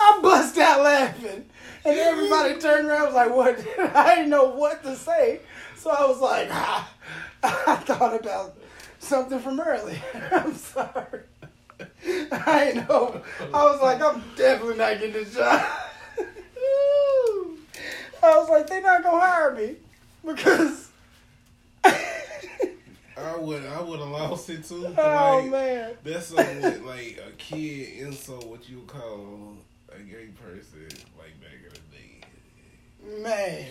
I 0.00 0.18
bust 0.22 0.56
out 0.58 0.82
laughing. 0.82 1.44
And 1.84 1.98
everybody 1.98 2.58
turned 2.58 2.88
around 2.88 3.06
was 3.06 3.14
like, 3.14 3.34
what? 3.34 3.58
I 3.94 4.14
didn't 4.14 4.30
know 4.30 4.46
what 4.46 4.82
to 4.84 4.96
say. 4.96 5.40
So 5.76 5.90
I 5.90 6.06
was 6.06 6.20
like, 6.20 6.48
ah, 6.50 6.90
I 7.42 7.76
thought 7.76 8.18
about 8.18 8.56
something 9.00 9.38
from 9.38 9.60
earlier. 9.60 10.00
I'm 10.32 10.54
sorry. 10.54 11.20
I 12.06 12.84
know. 12.88 13.20
I 13.52 13.64
was 13.64 13.80
like, 13.82 14.00
I'm 14.00 14.22
definitely 14.36 14.78
not 14.78 14.98
getting 14.98 15.12
this 15.12 15.34
job. 15.34 15.83
I 18.24 18.38
was 18.38 18.48
like, 18.48 18.66
they're 18.66 18.80
not 18.80 19.02
to 19.02 19.10
hire 19.10 19.54
me 19.54 19.76
because. 20.24 20.90
I 23.16 23.36
would 23.36 23.64
I 23.64 23.80
would 23.80 24.00
have 24.00 24.08
lost 24.08 24.50
it 24.50 24.64
too. 24.64 24.92
oh, 24.98 25.40
like, 25.42 25.50
man. 25.50 25.92
That's 26.02 26.26
something 26.26 26.60
that, 26.60 26.84
like 26.84 27.22
a 27.26 27.30
kid 27.38 27.98
insult 27.98 28.46
what 28.46 28.68
you 28.68 28.82
call 28.86 29.56
a 29.88 29.98
gay 30.00 30.28
person 30.42 30.88
like 31.16 31.40
back 31.40 31.60
in 31.62 31.70
the 31.70 33.16
day. 33.16 33.22
Man. 33.22 33.66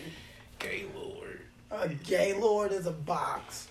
Gay 0.60 0.86
lord. 0.96 1.42
A 1.72 1.90
Gaylord 1.90 2.72
is 2.72 2.86
a 2.86 2.92
box. 2.92 3.68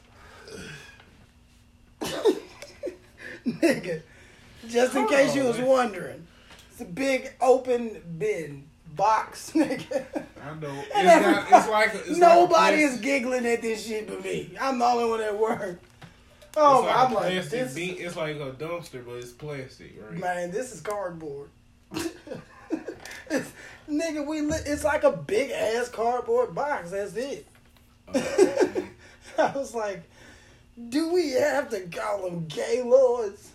Nigga, 3.46 4.02
just 4.68 4.94
in 4.94 5.08
case 5.08 5.34
you 5.34 5.44
was 5.44 5.58
wondering, 5.58 6.26
it's 6.70 6.80
a 6.80 6.84
big 6.84 7.32
open 7.40 8.02
bin 8.18 8.64
box, 8.96 9.52
nigga. 9.54 10.04
I 10.42 10.54
know. 10.58 10.84
It's, 10.94 11.26
not, 11.26 11.46
it's 11.52 11.68
like 11.68 11.94
it's 11.94 12.18
Nobody 12.18 12.84
like 12.84 12.92
is 12.92 13.00
giggling 13.00 13.46
at 13.46 13.62
this 13.62 13.86
shit 13.86 14.08
but 14.08 14.22
me. 14.24 14.54
I'm 14.60 14.78
the 14.78 14.84
only 14.84 15.10
one 15.10 15.20
at 15.20 15.38
work. 15.38 15.80
Oh, 16.56 16.82
like 16.82 16.96
I'm 16.96 17.14
like, 17.14 17.48
this, 17.48 17.74
bean- 17.74 17.96
It's 17.98 18.16
like 18.16 18.36
a 18.36 18.52
dumpster, 18.52 19.04
but 19.04 19.14
it's 19.14 19.32
plastic, 19.32 19.96
right? 20.00 20.18
man, 20.18 20.50
this 20.50 20.72
is 20.74 20.80
cardboard. 20.80 21.48
it's, 23.30 23.52
nigga, 23.88 24.26
we 24.26 24.42
li- 24.42 24.58
it's 24.66 24.84
like 24.84 25.04
a 25.04 25.12
big 25.12 25.50
ass 25.50 25.88
cardboard 25.88 26.54
box. 26.54 26.90
That's 26.90 27.14
it. 27.14 27.46
Uh, 28.08 28.20
I 29.38 29.52
was 29.56 29.74
like, 29.74 30.02
do 30.88 31.12
we 31.12 31.30
have 31.32 31.70
to 31.70 31.80
call 31.88 32.24
them 32.24 32.46
gay 32.46 32.82
lords? 32.84 33.50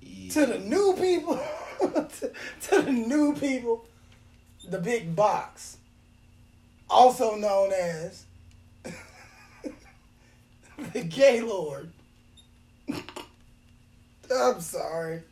yeah. 0.00 0.32
To 0.32 0.46
the 0.46 0.58
new 0.58 0.94
people? 0.98 1.40
to, 1.80 2.32
to 2.62 2.82
the 2.82 2.92
new 2.92 3.34
people? 3.34 3.86
The 4.68 4.78
big 4.78 5.14
box. 5.14 5.78
Also 6.88 7.36
known 7.36 7.72
as 7.72 8.24
the 10.92 11.02
Gaylord. 11.02 11.90
I'm 14.32 14.60
sorry. 14.60 15.22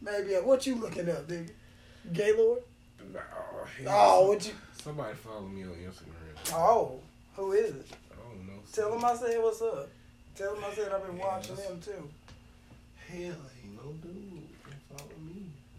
Maybe 0.00 0.32
what 0.34 0.66
you 0.66 0.76
looking 0.76 1.08
up, 1.10 1.28
nigga? 1.28 1.50
Gay 2.12 2.32
lord? 2.36 2.60
Nah, 3.12 3.20
Oh, 3.86 4.28
what 4.28 4.46
you? 4.46 4.52
Somebody 4.82 5.14
follow 5.14 5.42
me 5.46 5.62
on 5.64 5.70
Instagram. 5.70 6.54
Oh, 6.54 7.00
who 7.36 7.52
is 7.52 7.70
it? 7.74 7.86
I 8.12 8.14
don't 8.16 8.46
know. 8.46 8.52
Tell 8.72 8.92
him 8.94 9.04
I 9.04 9.14
said 9.16 9.42
what's 9.42 9.60
up. 9.60 9.88
Tell 10.36 10.54
him 10.54 10.64
I 10.64 10.74
said 10.74 10.92
I've 10.92 11.06
been 11.06 11.18
watching 11.18 11.56
him 11.56 11.80
too. 11.80 12.08
Hell, 13.08 13.18
ain't 13.62 13.74
no 13.76 13.92
dude 14.02 14.02
can 14.02 14.12
follow 14.12 14.22
me. 14.22 14.27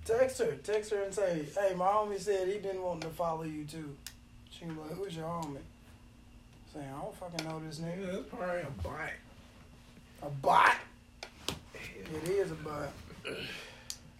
Text 0.09 0.39
her, 0.39 0.55
text 0.63 0.89
her 0.89 1.03
and 1.03 1.13
say, 1.13 1.45
"Hey, 1.53 1.75
my 1.75 1.85
homie 1.85 2.19
said 2.19 2.47
he 2.47 2.57
been 2.57 2.81
wanting 2.81 3.01
to 3.01 3.09
follow 3.15 3.43
you 3.43 3.63
too." 3.65 3.95
She 4.49 4.65
be 4.65 4.71
like, 4.71 4.91
"Who's 4.93 5.15
your 5.15 5.27
homie?" 5.27 5.57
Saying, 6.73 6.89
"I 6.91 6.99
don't 7.01 7.15
fucking 7.15 7.47
know 7.47 7.59
this 7.59 7.79
Yeah, 7.79 7.89
nigga." 7.89 8.11
that's 8.13 8.27
probably 8.29 8.61
a 8.61 8.71
bot. 8.83 9.11
A 10.23 10.29
bot? 10.29 10.77
It 11.95 12.27
is 12.27 12.49
a 12.51 12.55
bot. 12.55 12.89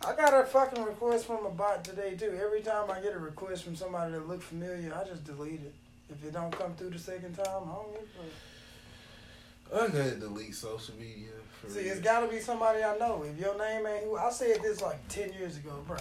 I 0.06 0.16
got 0.16 0.34
a 0.40 0.46
fucking 0.46 0.84
request 0.84 1.26
from 1.26 1.46
a 1.48 1.50
bot 1.50 1.84
today 1.84 2.16
too. 2.16 2.40
Every 2.40 2.62
time 2.62 2.92
I 2.92 3.02
get 3.02 3.16
a 3.16 3.20
request 3.20 3.64
from 3.64 3.76
somebody 3.76 4.12
that 4.14 4.28
look 4.28 4.44
familiar, 4.44 4.94
I 4.94 5.04
just 5.08 5.24
delete 5.26 5.62
it. 5.62 5.74
If 6.12 6.24
it 6.24 6.34
don't 6.34 6.52
come 6.52 6.76
through 6.76 6.92
the 6.92 7.00
second 7.00 7.34
time, 7.36 7.46
I 7.48 7.76
don't 7.76 7.94
give 7.94 8.04
a 8.04 9.74
fuck. 9.74 9.82
I 9.82 9.88
gotta 9.88 10.16
delete 10.18 10.54
social 10.56 10.96
media. 10.96 11.30
See, 11.68 11.82
it's 11.82 12.00
got 12.00 12.22
to 12.22 12.28
be 12.28 12.40
somebody 12.40 12.84
I 12.84 12.98
know. 12.98 13.24
If 13.24 13.40
your 13.40 13.58
name 13.58 13.86
ain't 13.86 14.06
who 14.06 14.18
I 14.18 14.32
said 14.32 14.62
this 14.62 14.82
like 14.82 15.06
ten 15.08 15.34
years 15.34 15.58
ago, 15.58 15.84
bro. 15.86 15.98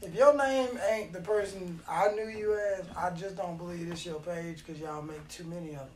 If 0.00 0.14
your 0.14 0.36
name 0.36 0.78
ain't 0.90 1.12
the 1.12 1.20
person 1.20 1.80
I 1.88 2.08
knew 2.12 2.28
you 2.28 2.54
as, 2.54 2.84
I 2.96 3.10
just 3.10 3.36
don't 3.36 3.56
believe 3.56 3.88
this 3.90 4.06
your 4.06 4.20
page 4.20 4.64
because 4.64 4.80
y'all 4.80 5.02
make 5.02 5.26
too 5.28 5.44
many 5.44 5.70
of 5.70 5.80
them. 5.80 5.88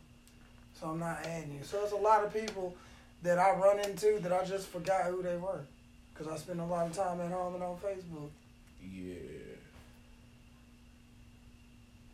So 0.75 0.89
I'm 0.89 0.99
not 0.99 1.25
adding 1.25 1.55
you. 1.55 1.61
So 1.63 1.83
it's 1.85 1.93
a 1.93 1.97
lot 1.97 2.25
of 2.25 2.33
people 2.35 2.77
that 3.23 3.39
I 3.39 3.53
run 3.53 3.79
into 3.79 4.19
that 4.21 4.33
I 4.33 4.45
just 4.45 4.67
forgot 4.67 5.05
who 5.05 5.23
they 5.23 5.37
were 5.37 5.61
because 6.13 6.27
I 6.27 6.37
spend 6.37 6.61
a 6.61 6.65
lot 6.65 6.87
of 6.87 6.93
time 6.93 7.21
at 7.21 7.31
home 7.31 7.55
and 7.55 7.63
on 7.63 7.77
Facebook. 7.77 8.31
Yeah. 8.83 9.15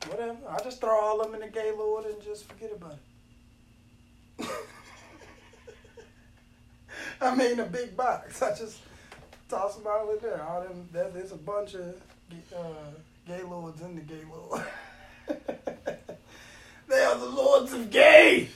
Whatever. 0.09 0.37
I 0.49 0.63
just 0.63 0.81
throw 0.81 1.01
all 1.01 1.21
of 1.21 1.33
them 1.33 1.41
in 1.41 1.49
the 1.49 1.53
gay 1.53 1.73
lord 1.77 2.05
and 2.05 2.23
just 2.23 2.49
forget 2.49 2.73
about 2.73 2.99
it. 4.39 4.49
I 7.21 7.35
mean, 7.35 7.59
a 7.59 7.67
big 7.67 7.97
box. 7.97 8.43
I 8.43 8.51
just 8.57 8.81
toss 9.49 9.77
them 9.77 9.87
all 9.87 10.11
in 10.13 10.19
there. 10.23 10.43
All 10.43 10.63
them. 10.63 10.89
That, 10.93 11.15
there's 11.15 11.33
a 11.33 11.37
bunch 11.37 11.75
of 11.75 12.01
uh, 12.55 12.91
gay 13.27 13.43
lords 13.43 13.81
in 13.81 13.95
the 13.97 14.03
gay 14.03 14.23
lord. 14.31 14.65
they 16.89 17.03
are 17.03 17.19
the 17.19 17.27
lords 17.27 17.73
of 17.73 17.91
gay. 17.91 18.49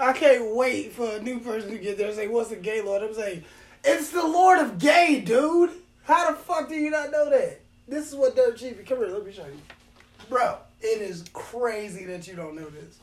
I 0.00 0.12
can't 0.12 0.56
wait 0.56 0.92
for 0.92 1.08
a 1.08 1.22
new 1.22 1.38
person 1.38 1.70
to 1.70 1.78
get 1.78 1.96
there 1.96 2.08
and 2.08 2.16
say, 2.16 2.26
"What's 2.26 2.50
a 2.50 2.56
gay 2.56 2.80
lord?" 2.80 3.02
I'm 3.02 3.14
saying, 3.14 3.44
"It's 3.84 4.10
the 4.10 4.26
Lord 4.26 4.58
of 4.58 4.78
Gay, 4.78 5.20
dude." 5.20 5.70
How 6.04 6.30
the 6.30 6.36
fuck 6.36 6.68
do 6.68 6.74
you 6.74 6.90
not 6.90 7.12
know 7.12 7.30
that? 7.30 7.60
This 7.86 8.08
is 8.08 8.16
what 8.16 8.34
Dirt 8.34 8.56
Cheapy. 8.56 8.82
Come 8.82 8.98
here, 8.98 9.08
let 9.08 9.24
me 9.24 9.32
show 9.32 9.46
you, 9.46 9.60
bro. 10.28 10.56
It 10.80 11.00
is 11.02 11.24
crazy 11.32 12.04
that 12.06 12.26
you 12.26 12.34
don't 12.34 12.56
know 12.56 12.68
this. 12.68 12.98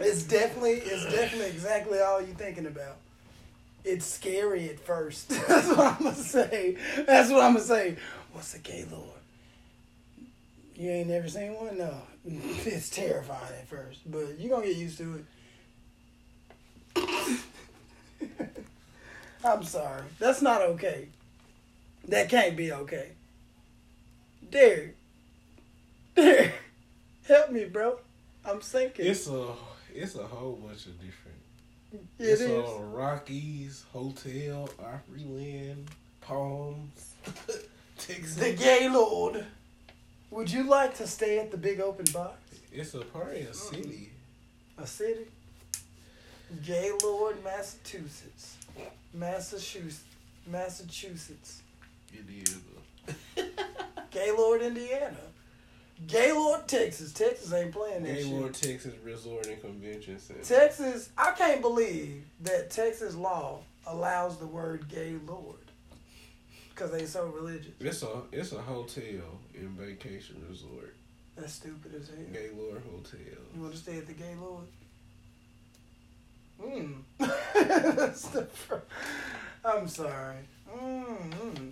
It's 0.00 0.22
definitely, 0.22 0.74
it's 0.74 1.04
definitely 1.04 1.50
exactly 1.50 2.00
all 2.00 2.20
you're 2.20 2.34
thinking 2.36 2.66
about. 2.66 2.96
It's 3.84 4.06
scary 4.06 4.68
at 4.68 4.80
first. 4.80 5.28
That's 5.48 5.68
what 5.68 5.78
I'm 5.78 6.02
gonna 6.02 6.14
say. 6.14 6.76
That's 7.06 7.30
what 7.30 7.42
I'm 7.42 7.54
gonna 7.54 7.64
say. 7.64 7.96
What's 8.32 8.54
a 8.54 8.58
gay 8.58 8.84
lord? 8.90 9.04
You 10.76 10.90
ain't 10.90 11.08
never 11.08 11.28
seen 11.28 11.54
one? 11.54 11.78
No. 11.78 12.02
It's 12.24 12.90
terrifying 12.90 13.54
at 13.58 13.66
first, 13.68 14.00
but 14.10 14.38
you're 14.38 14.50
gonna 14.50 14.66
get 14.66 14.76
used 14.76 14.98
to 14.98 15.24
it. 16.96 17.40
I'm 19.44 19.62
sorry. 19.62 20.02
That's 20.18 20.42
not 20.42 20.62
okay. 20.62 21.08
That 22.08 22.28
can't 22.28 22.56
be 22.56 22.72
okay. 22.72 23.12
Derek. 24.50 24.96
Derek. 26.14 26.52
Help 27.26 27.50
me, 27.50 27.64
bro. 27.64 27.98
I'm 28.44 28.60
sinking. 28.60 29.06
It's 29.06 29.26
a 29.26 29.54
it's 30.02 30.14
a 30.14 30.22
whole 30.26 30.54
bunch 30.54 30.86
of 30.86 30.94
different. 31.00 31.38
it 31.92 32.00
it's 32.18 32.40
is. 32.40 32.50
uh, 32.50 32.80
Rockies, 32.82 33.84
Hotel, 33.92 34.68
Opryland, 34.80 35.86
Palms, 36.20 37.14
Texas. 37.98 38.34
The 38.36 38.52
gay 38.52 38.88
lord. 38.88 39.44
Would 40.30 40.50
you 40.50 40.64
like 40.64 40.94
to 40.98 41.06
stay 41.06 41.38
at 41.38 41.50
the 41.50 41.56
big 41.56 41.80
open 41.80 42.04
box? 42.12 42.36
It's 42.72 42.94
a 42.94 43.00
part 43.00 43.34
of 43.36 43.48
a 43.48 43.54
city. 43.54 44.10
A 44.76 44.86
city? 44.86 45.26
Gaylord, 46.64 47.42
Massachusetts. 47.44 48.56
Massachusetts. 49.14 50.04
Massachusetts. 50.46 51.62
It 52.12 52.24
is. 52.30 53.44
Gaylord, 54.10 54.62
Indiana. 54.62 55.16
Gaylord, 56.06 56.68
Texas. 56.68 57.12
Texas 57.12 57.52
ain't 57.52 57.72
playing 57.72 58.04
that 58.04 58.16
shit. 58.16 58.26
Gaylord, 58.28 58.56
shit. 58.56 58.70
Texas 58.72 58.94
Resort 59.04 59.46
and 59.46 59.60
Convention 59.60 60.18
Center. 60.18 60.42
Texas, 60.42 61.10
I 61.18 61.32
can't 61.32 61.60
believe 61.60 62.24
that 62.42 62.70
Texas 62.70 63.14
law 63.14 63.60
allows 63.86 64.38
the 64.38 64.46
word 64.46 64.88
Gaylord. 64.88 65.56
Because 66.70 66.92
they 66.92 67.06
so 67.06 67.26
religious. 67.26 67.72
It's 67.80 68.02
a 68.04 68.22
it's 68.30 68.52
a 68.52 68.62
hotel 68.62 69.40
and 69.56 69.70
vacation 69.70 70.36
resort. 70.48 70.94
That's 71.36 71.54
stupid 71.54 71.94
as 71.94 72.08
hell. 72.08 72.18
Gaylord 72.32 72.82
Hotel. 72.90 73.20
You 73.54 73.62
want 73.62 73.72
to 73.72 73.78
stay 73.78 73.98
at 73.98 74.06
the 74.06 74.12
Gaylord? 74.12 74.66
Hmm. 76.60 76.92
That's 77.18 78.22
the 78.28 78.44
fir- 78.46 78.82
I'm 79.64 79.88
sorry. 79.88 80.38
Mm-hmm. 80.72 81.68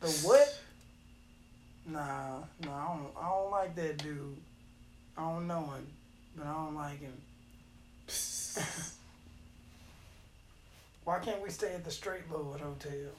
The 0.00 0.08
what? 0.26 0.60
Nah, 1.88 2.40
nah, 2.64 2.74
I 2.74 2.96
don't, 2.96 3.12
I 3.16 3.28
don't 3.28 3.50
like 3.52 3.76
that 3.76 3.98
dude. 3.98 4.36
I 5.16 5.22
don't 5.22 5.46
know 5.46 5.60
him, 5.60 5.86
but 6.36 6.46
I 6.46 6.52
don't 6.52 6.74
like 6.74 7.00
him. 7.00 7.12
Why 11.04 11.20
can't 11.20 11.40
we 11.40 11.50
stay 11.50 11.72
at 11.74 11.84
the 11.84 11.90
Straight 11.92 12.28
Lord 12.30 12.60
Hotel? 12.60 13.12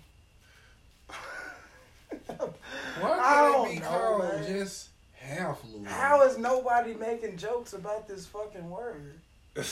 Why 3.00 3.18
can't 3.18 3.70
it 3.70 3.76
be 3.76 3.80
know, 3.80 3.88
called 3.88 4.24
man. 4.24 4.46
just 4.46 4.90
half 5.14 5.60
Lord? 5.72 5.88
How 5.88 6.24
is 6.24 6.38
nobody 6.38 6.94
making 6.94 7.38
jokes 7.38 7.72
about 7.72 8.10
this 8.10 8.26
fucking 8.26 8.70
word? 8.70 9.22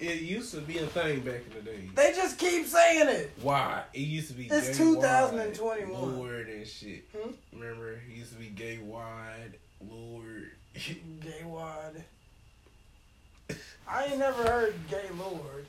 It 0.00 0.20
used 0.22 0.54
to 0.54 0.60
be 0.60 0.78
a 0.78 0.86
thing 0.86 1.20
back 1.20 1.40
in 1.50 1.64
the 1.64 1.70
day. 1.70 1.90
They 1.94 2.12
just 2.14 2.38
keep 2.38 2.66
saying 2.66 3.08
it. 3.08 3.32
Why? 3.42 3.82
It 3.92 4.00
used 4.00 4.28
to 4.28 4.34
be 4.34 4.46
It's 4.46 4.68
gay 4.78 4.84
2021. 4.84 5.90
wide, 5.90 6.14
Lord 6.14 6.48
and 6.48 6.66
shit. 6.66 7.04
Hmm? 7.16 7.30
Remember? 7.52 7.92
It 7.94 8.16
used 8.16 8.32
to 8.32 8.38
be 8.38 8.46
gay 8.46 8.78
wide, 8.78 9.58
Lord. 9.90 10.52
Gay 10.74 11.44
wad. 11.44 12.04
I 13.88 14.04
ain't 14.04 14.18
never 14.18 14.44
heard 14.44 14.74
gay 14.90 15.06
lord 15.18 15.66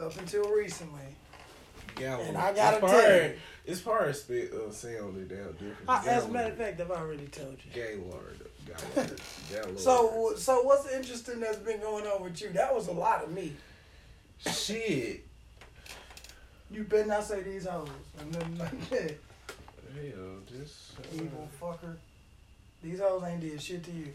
up 0.00 0.16
until 0.18 0.50
recently. 0.50 1.02
Gallo. 1.94 2.24
And 2.24 2.36
I 2.36 2.52
gotta 2.54 2.80
tell 2.80 3.22
you. 3.22 3.34
It's 3.66 3.80
part 3.80 4.08
of 4.08 4.16
spit 4.16 4.52
uh, 4.52 4.72
sounding 4.72 5.28
down 5.28 5.52
different. 5.52 5.88
I, 5.88 6.04
as 6.08 6.24
a 6.24 6.28
matter 6.28 6.50
of 6.52 6.58
fact, 6.58 6.80
I've 6.80 6.90
already 6.90 7.26
told 7.26 7.58
you. 7.64 7.70
Gaylord. 7.72 8.02
Gaylord. 8.38 8.43
So, 9.76 10.34
so 10.36 10.62
what's 10.62 10.90
interesting 10.92 11.40
that's 11.40 11.58
been 11.58 11.80
going 11.80 12.06
on 12.06 12.22
with 12.22 12.40
you? 12.40 12.50
That 12.50 12.74
was 12.74 12.88
a 12.88 12.92
lot 12.92 13.24
of 13.24 13.32
me. 13.32 13.52
shit. 14.38 15.24
You 16.70 16.84
better 16.84 17.06
not 17.06 17.24
say 17.24 17.42
these 17.42 17.66
hoes 17.66 17.88
or 18.18 18.24
nothing 18.32 18.58
like 18.58 18.90
that. 18.90 19.18
Hell, 19.94 20.40
just 20.50 20.98
uh, 20.98 21.02
Evil 21.14 21.48
fucker. 21.60 21.96
These 22.82 23.00
hoes 23.00 23.22
ain't 23.24 23.40
did 23.40 23.62
shit 23.62 23.84
to 23.84 23.90
you. 23.92 24.12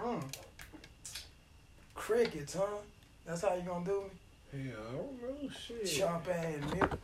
Mm. 0.00 0.22
Crickets, 1.94 2.54
huh? 2.54 2.64
That's 3.26 3.42
how 3.42 3.54
you 3.54 3.62
gonna 3.62 3.84
do 3.84 4.02
me? 4.02 4.64
Yeah, 4.66 4.72
I 4.88 4.96
don't 4.96 5.42
know 5.42 5.50
shit. 5.50 5.84
Chomp 5.84 6.28
ass 6.28 6.54
nigga. 6.70 6.98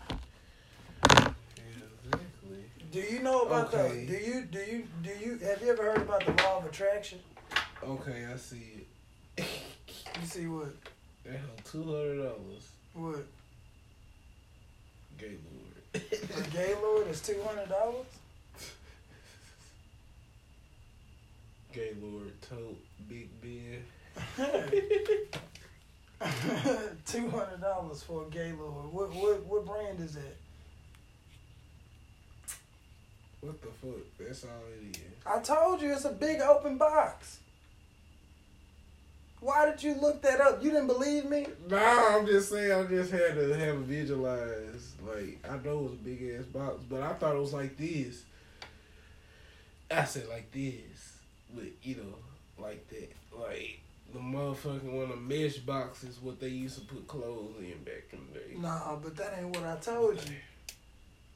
Do 2.90 2.98
you 3.00 3.20
know 3.20 3.42
about 3.42 3.72
Okay. 3.72 4.04
the? 4.04 4.18
Do 4.18 4.24
you 4.24 4.40
do 4.42 4.58
you 4.58 4.84
do 5.02 5.10
you 5.24 5.38
have 5.38 5.62
you 5.62 5.70
ever 5.70 5.82
heard 5.84 5.98
about 6.02 6.24
the 6.26 6.32
law 6.42 6.58
of 6.58 6.64
attraction? 6.66 7.20
Okay, 7.82 8.26
I 8.32 8.36
see 8.36 8.84
it. 9.38 9.44
You 10.20 10.26
see 10.26 10.46
what 10.48 10.74
That 11.24 11.40
two 11.64 11.82
hundred 11.84 12.16
dollars. 12.22 12.68
what 12.94 13.24
Gaylord. 15.18 15.40
Gaylord 16.52 17.06
is 17.08 17.20
two 17.22 17.40
hundred 17.46 17.68
dollars. 17.68 18.06
Gaylord 21.72 22.32
tote 22.42 22.76
Big 23.08 23.28
Ben. 23.40 23.82
two 27.06 27.30
hundred 27.30 27.60
dollars 27.60 28.02
for 28.02 28.26
a 28.26 28.30
Gaylord. 28.30 28.92
What 28.92 29.14
what 29.14 29.46
what 29.46 29.64
brand 29.64 30.00
is 30.00 30.14
that? 30.14 30.36
What 33.40 33.62
the 33.62 33.68
fuck? 33.68 33.96
That's 34.18 34.44
all 34.44 34.50
it 34.80 34.96
is. 34.96 35.02
I 35.24 35.40
told 35.40 35.80
you 35.80 35.92
it's 35.92 36.04
a 36.04 36.12
big 36.12 36.40
open 36.40 36.76
box. 36.76 37.38
Why 39.40 39.70
did 39.70 39.82
you 39.82 39.94
look 39.94 40.20
that 40.22 40.40
up? 40.40 40.62
You 40.62 40.70
didn't 40.70 40.88
believe 40.88 41.24
me? 41.24 41.46
Nah, 41.68 42.16
I'm 42.16 42.26
just 42.26 42.50
saying. 42.50 42.72
I 42.72 42.84
just 42.84 43.10
had 43.10 43.34
to 43.36 43.54
have 43.54 43.76
a 43.76 43.80
visualize. 43.80 44.92
Like 45.06 45.38
I 45.48 45.56
know 45.64 45.78
it 45.78 45.82
was 45.82 45.92
a 45.92 45.96
big 45.96 46.34
ass 46.38 46.44
box, 46.44 46.82
but 46.88 47.02
I 47.02 47.14
thought 47.14 47.36
it 47.36 47.40
was 47.40 47.54
like 47.54 47.76
this. 47.78 48.22
I 49.90 50.04
said 50.04 50.28
like 50.28 50.52
this, 50.52 51.16
but 51.54 51.64
you 51.82 51.96
know, 51.96 52.62
like 52.62 52.86
that. 52.88 53.12
Like 53.36 53.80
the 54.12 54.18
motherfucking 54.18 54.92
one 54.92 55.10
of 55.10 55.22
mesh 55.22 55.56
boxes, 55.58 56.18
what 56.20 56.38
they 56.38 56.48
used 56.48 56.78
to 56.78 56.84
put 56.84 57.08
clothes 57.08 57.54
in 57.60 57.82
back 57.84 58.04
in 58.12 58.18
the 58.32 58.38
day. 58.38 58.56
Nah, 58.58 58.96
but 58.96 59.16
that 59.16 59.38
ain't 59.38 59.56
what 59.56 59.64
I 59.64 59.76
told 59.76 60.16
you. 60.28 60.36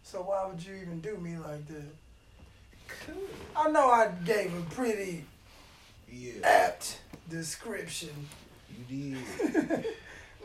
So 0.04 0.20
why 0.20 0.46
would 0.46 0.64
you 0.64 0.74
even 0.74 1.00
do 1.00 1.16
me 1.16 1.36
like 1.38 1.66
that? 1.66 1.90
Cool. 3.06 3.14
I 3.56 3.70
know 3.70 3.90
I 3.90 4.12
gave 4.24 4.54
a 4.56 4.60
pretty 4.74 5.24
Yeah, 6.08 6.32
apt 6.44 7.00
description. 7.28 8.28
you 8.88 9.16
did. 9.16 9.84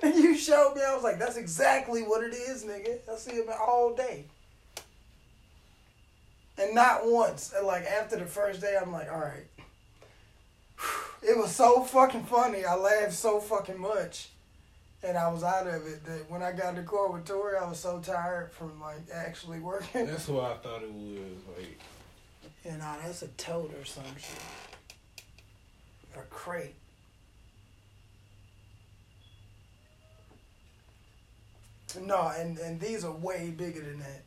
And 0.02 0.16
you 0.16 0.38
showed 0.38 0.76
me, 0.76 0.82
I 0.82 0.96
was 0.96 1.04
like, 1.04 1.20
that's 1.20 1.36
exactly 1.36 2.04
what 2.04 2.24
it 2.24 2.34
is, 2.34 2.64
nigga. 2.64 3.00
I 3.12 3.18
see 3.18 3.34
him 3.34 3.50
all 3.50 3.94
day. 3.94 4.24
And 6.58 6.74
not 6.74 7.02
once. 7.06 7.52
And 7.54 7.68
like 7.68 7.84
after 7.84 8.16
the 8.16 8.26
first 8.26 8.62
day, 8.62 8.78
I'm 8.82 8.94
like, 8.94 9.12
all 9.12 9.20
right. 9.20 9.46
It 11.22 11.38
was 11.38 11.54
so 11.54 11.84
fucking 11.84 12.24
funny. 12.24 12.64
I 12.64 12.76
laughed 12.76 13.12
so 13.12 13.42
fucking 13.42 13.78
much. 13.78 14.30
And 15.02 15.18
I 15.18 15.30
was 15.30 15.44
out 15.44 15.66
of 15.66 15.88
it 15.88 16.04
that 16.06 16.30
when 16.30 16.44
I 16.44 16.52
got 16.52 16.70
in 16.70 16.76
the 16.76 16.84
car 16.84 17.10
with 17.10 17.26
Tori, 17.26 17.58
I 17.58 17.68
was 17.68 17.80
so 17.80 18.00
tired 18.00 18.52
from 18.52 18.82
like 18.82 18.98
actually 19.14 19.60
working. 19.60 20.08
That's 20.08 20.28
what 20.28 20.44
I 20.44 20.56
thought 20.56 20.84
it 20.84 20.92
was. 20.92 21.38
Like 21.58 21.80
And 22.66 22.80
nah, 22.80 22.98
that's 23.02 23.22
a 23.22 23.28
tote 23.30 23.74
or 23.80 23.86
some 23.86 24.04
shit. 24.18 24.42
Or 26.16 26.24
crate. 26.30 26.76
No, 32.02 32.32
and, 32.38 32.58
and 32.60 32.80
these 32.80 33.04
are 33.04 33.12
way 33.12 33.50
bigger 33.56 33.82
than 33.82 34.00
that. 34.00 34.24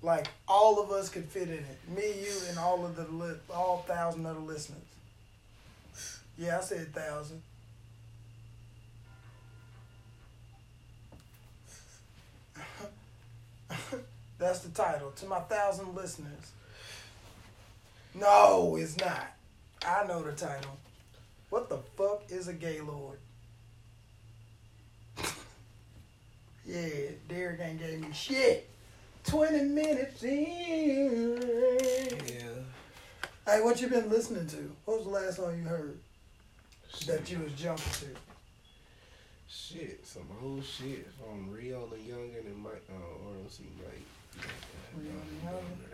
Like 0.00 0.28
all 0.46 0.80
of 0.80 0.90
us 0.90 1.08
could 1.08 1.24
fit 1.24 1.48
in 1.48 1.54
it. 1.54 1.78
Me, 1.88 2.22
you, 2.22 2.32
and 2.48 2.58
all 2.58 2.84
of 2.84 2.94
the 2.94 3.04
li- 3.04 3.38
all 3.52 3.84
thousand 3.88 4.26
other 4.26 4.38
listeners. 4.38 4.80
Yeah, 6.38 6.58
I 6.58 6.60
said 6.60 6.94
thousand. 6.94 7.42
That's 14.38 14.60
the 14.60 14.70
title 14.70 15.12
to 15.12 15.26
my 15.26 15.40
thousand 15.40 15.94
listeners. 15.94 16.52
No, 18.14 18.76
it's 18.76 18.96
not. 18.98 19.26
I 19.86 20.06
know 20.06 20.22
the 20.22 20.32
title. 20.32 20.76
What 21.50 21.68
the 21.68 21.78
fuck 21.96 22.24
is 22.28 22.48
a 22.48 22.52
gaylord? 22.52 23.18
yeah, 26.66 27.10
Derek 27.28 27.60
ain't 27.60 27.78
gave 27.78 28.00
me 28.00 28.08
shit. 28.12 28.68
20 29.24 29.62
minutes 29.64 30.22
in. 30.22 31.40
Yeah. 32.26 32.62
Hey, 33.46 33.62
what 33.62 33.80
you 33.80 33.88
been 33.88 34.10
listening 34.10 34.46
to? 34.48 34.72
What 34.84 34.98
was 34.98 35.06
the 35.06 35.12
last 35.12 35.36
song 35.36 35.56
you 35.56 35.68
heard 35.68 35.98
that 37.06 37.30
you 37.30 37.38
was 37.38 37.52
jumping 37.52 37.84
to? 38.00 38.06
Shit, 39.48 40.06
some 40.06 40.28
old 40.42 40.64
shit 40.64 41.08
from 41.18 41.50
Rio 41.50 41.86
the 41.86 41.96
Youngin 41.96 42.46
and 42.46 42.58
Mike, 42.62 42.82
uh, 42.90 43.28
RMC 43.28 43.60
Mike. 43.78 44.04
Rio 44.96 45.12
the 45.30 45.46
Youngin? 45.46 45.84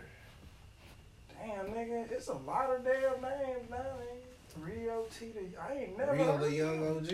Damn, 1.39 1.73
nigga, 1.73 2.11
it's 2.11 2.27
a 2.27 2.33
lot 2.33 2.69
of 2.69 2.83
damn 2.83 3.21
names 3.21 3.69
now, 3.69 3.77
nigga. 3.77 4.21
Rio 4.59 5.05
T. 5.17 5.27
The, 5.27 5.61
I 5.61 5.73
ain't 5.73 5.97
never 5.97 6.13
Rio 6.13 6.37
the 6.37 6.51
Young. 6.51 6.97
OG? 6.97 7.11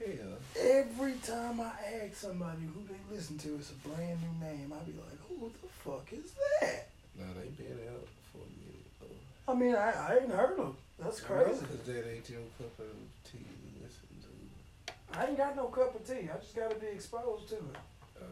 Yeah. 0.00 0.60
Every 0.60 1.14
time 1.24 1.60
I 1.60 1.72
ask 2.02 2.16
somebody 2.16 2.62
who 2.62 2.82
they 2.88 3.14
listen 3.14 3.36
to, 3.38 3.56
it's 3.56 3.70
a 3.70 3.88
brand 3.88 4.18
new 4.22 4.46
name. 4.46 4.72
I 4.72 4.82
be 4.84 4.92
like, 4.92 5.20
who 5.28 5.50
the 5.50 5.68
fuck 5.84 6.08
is 6.12 6.32
that? 6.60 6.88
Nah, 7.18 7.26
they 7.38 7.48
been 7.62 7.78
out 7.92 8.08
for 8.32 8.38
a 8.38 8.50
minute 8.58 8.90
though. 9.00 9.52
I 9.52 9.54
mean, 9.56 9.74
I, 9.74 9.90
I 9.90 10.18
ain't 10.22 10.32
heard 10.32 10.58
of. 10.58 10.76
That's 10.98 11.20
crazy. 11.20 11.60
Because 11.60 11.86
that 11.86 12.10
ain't 12.10 12.28
your 12.30 12.40
cup 12.58 12.78
of 12.78 12.86
tea 13.30 13.38
to 13.38 13.82
listen 13.82 14.08
to. 14.22 15.18
I 15.18 15.26
ain't 15.26 15.36
got 15.36 15.56
no 15.56 15.66
cup 15.66 15.94
of 15.94 16.06
tea. 16.06 16.28
I 16.32 16.38
just 16.38 16.56
got 16.56 16.70
to 16.70 16.76
be 16.76 16.86
exposed 16.86 17.48
to 17.50 17.56
it. 17.56 17.76
Uh, 18.20 18.24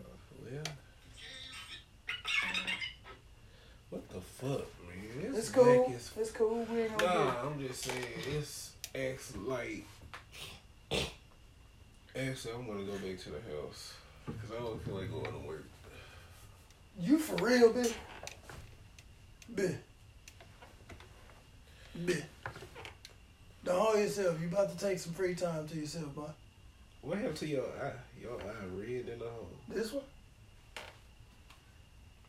well. 0.44 0.62
What 3.90 4.08
the 4.10 4.20
fuck, 4.36 4.66
man? 4.86 5.26
It's 5.28 5.36
This 5.36 5.50
cool. 5.50 5.92
is 5.96 6.10
It's 6.18 6.30
cool. 6.30 6.66
We 6.70 6.82
ain't 6.82 6.98
gonna 6.98 7.14
Nah, 7.14 7.46
I'm 7.46 7.58
just 7.66 7.82
saying 7.82 8.04
it's 8.36 8.70
ex 8.94 9.34
like. 9.36 9.84
Actually, 12.14 12.54
I'm 12.54 12.66
gonna 12.66 12.84
go 12.84 12.92
back 12.92 13.18
to 13.20 13.30
the 13.30 13.40
house 13.54 13.94
because 14.26 14.50
I 14.50 14.62
don't 14.62 14.82
feel 14.84 14.94
like 14.94 15.10
going 15.10 15.24
to 15.24 15.46
work. 15.46 15.64
You 16.98 17.18
for 17.18 17.36
real, 17.44 17.72
bitch? 17.72 17.92
Bitch. 19.54 19.76
Bitch. 21.98 22.22
Don't 23.64 23.78
hold 23.78 23.98
yourself. 23.98 24.40
You 24.40 24.46
about 24.48 24.70
to 24.76 24.78
take 24.84 24.98
some 24.98 25.12
free 25.12 25.34
time 25.34 25.66
to 25.68 25.76
yourself, 25.76 26.14
boy. 26.14 26.30
What 27.02 27.18
happened 27.18 27.36
to 27.36 27.46
your 27.46 27.64
eye? 27.64 27.92
Your 28.20 28.32
eye 28.40 28.66
red 28.74 29.08
in 29.08 29.18
the 29.18 29.24
hole. 29.24 29.48
This 29.68 29.92
one? 29.92 30.04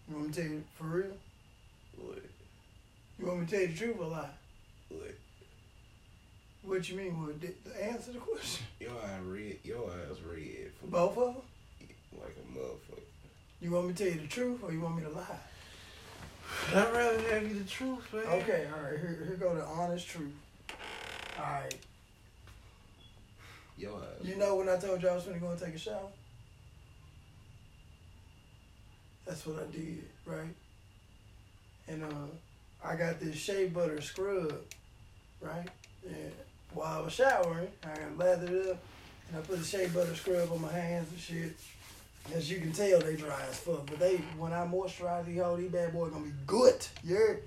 You 0.10 0.16
want 0.16 0.28
me 0.28 0.34
to 0.34 0.42
tell 0.42 0.52
you 0.52 0.64
for 0.78 0.84
real? 0.86 1.18
You 3.20 3.26
want 3.26 3.40
me 3.40 3.46
to 3.46 3.52
tell 3.52 3.62
you 3.62 3.68
the 3.68 3.74
truth 3.78 3.96
or 4.00 4.08
lie? 4.08 4.30
What? 4.90 5.16
What 6.64 6.90
you 6.90 6.98
mean? 6.98 7.22
What? 7.22 7.40
The 7.42 7.54
the 7.66 7.84
answer 7.84 8.12
the 8.12 8.20
question? 8.20 8.66
Your 8.80 8.92
eye 8.92 9.20
red. 9.26 9.58
Your 9.64 9.90
eyes 9.90 10.22
red 10.22 10.72
for 10.80 10.88
Both 10.88 11.18
of 11.18 11.34
them? 11.34 11.44
like 12.20 12.36
a 12.38 12.58
motherfucker. 12.58 13.02
You 13.62 13.72
want 13.72 13.88
me 13.88 13.94
to 13.94 14.04
tell 14.04 14.14
you 14.14 14.22
the 14.22 14.28
truth 14.28 14.60
or 14.64 14.72
you 14.72 14.82
want 14.82 14.98
me 14.98 15.04
to 15.04 15.10
lie? 15.10 15.40
I'd 16.74 16.94
rather 16.94 17.20
have 17.34 17.48
you 17.48 17.56
the 17.60 17.70
truth, 17.70 18.12
man. 18.14 18.24
Okay, 18.26 18.68
all 18.74 18.82
right. 18.84 19.00
Here, 19.00 19.24
here 19.28 19.38
go 19.40 19.56
the 19.56 19.66
honest 19.66 20.08
truth. 20.08 20.32
All 21.38 21.44
right. 21.44 21.76
Your 23.78 23.94
eyes. 23.96 24.24
You 24.28 24.36
know 24.38 24.56
when 24.56 24.70
I 24.70 24.78
told 24.78 25.02
you 25.02 25.10
I 25.10 25.16
was 25.16 25.24
gonna 25.26 25.40
go 25.40 25.50
and 25.52 25.60
take 25.60 25.76
a 25.76 25.78
shower? 25.78 26.10
That's 29.26 29.46
what 29.46 29.62
I 29.62 29.72
did, 29.72 30.04
right? 30.26 30.56
And 31.88 32.04
uh, 32.04 32.08
I 32.84 32.96
got 32.96 33.20
this 33.20 33.36
shea 33.36 33.68
butter 33.68 34.02
scrub, 34.02 34.54
right? 35.42 35.68
And 36.06 36.32
while 36.74 37.00
I 37.00 37.04
was 37.04 37.14
showering, 37.14 37.68
I 37.84 37.98
lathered 38.16 38.70
up 38.70 38.78
and 39.30 39.38
I 39.38 39.42
put 39.42 39.60
the 39.60 39.66
shea 39.66 39.88
butter 39.88 40.16
scrub 40.16 40.52
on 40.52 40.62
my 40.62 40.72
hands 40.72 41.10
and 41.12 41.20
shit. 41.20 41.56
As 42.34 42.52
you 42.52 42.60
can 42.60 42.74
tell, 42.74 43.00
they 43.00 43.16
dry 43.16 43.42
as 43.50 43.60
fuck. 43.60 43.86
But 43.86 44.00
they, 44.00 44.18
when 44.38 44.52
I 44.52 44.68
moisturize 44.68 45.26
these 45.26 45.42
whole, 45.42 45.56
these 45.56 45.72
bad 45.72 45.94
boys 45.94 46.12
gonna 46.12 46.26
be 46.26 46.32
good. 46.46 46.86
You're 47.04 47.40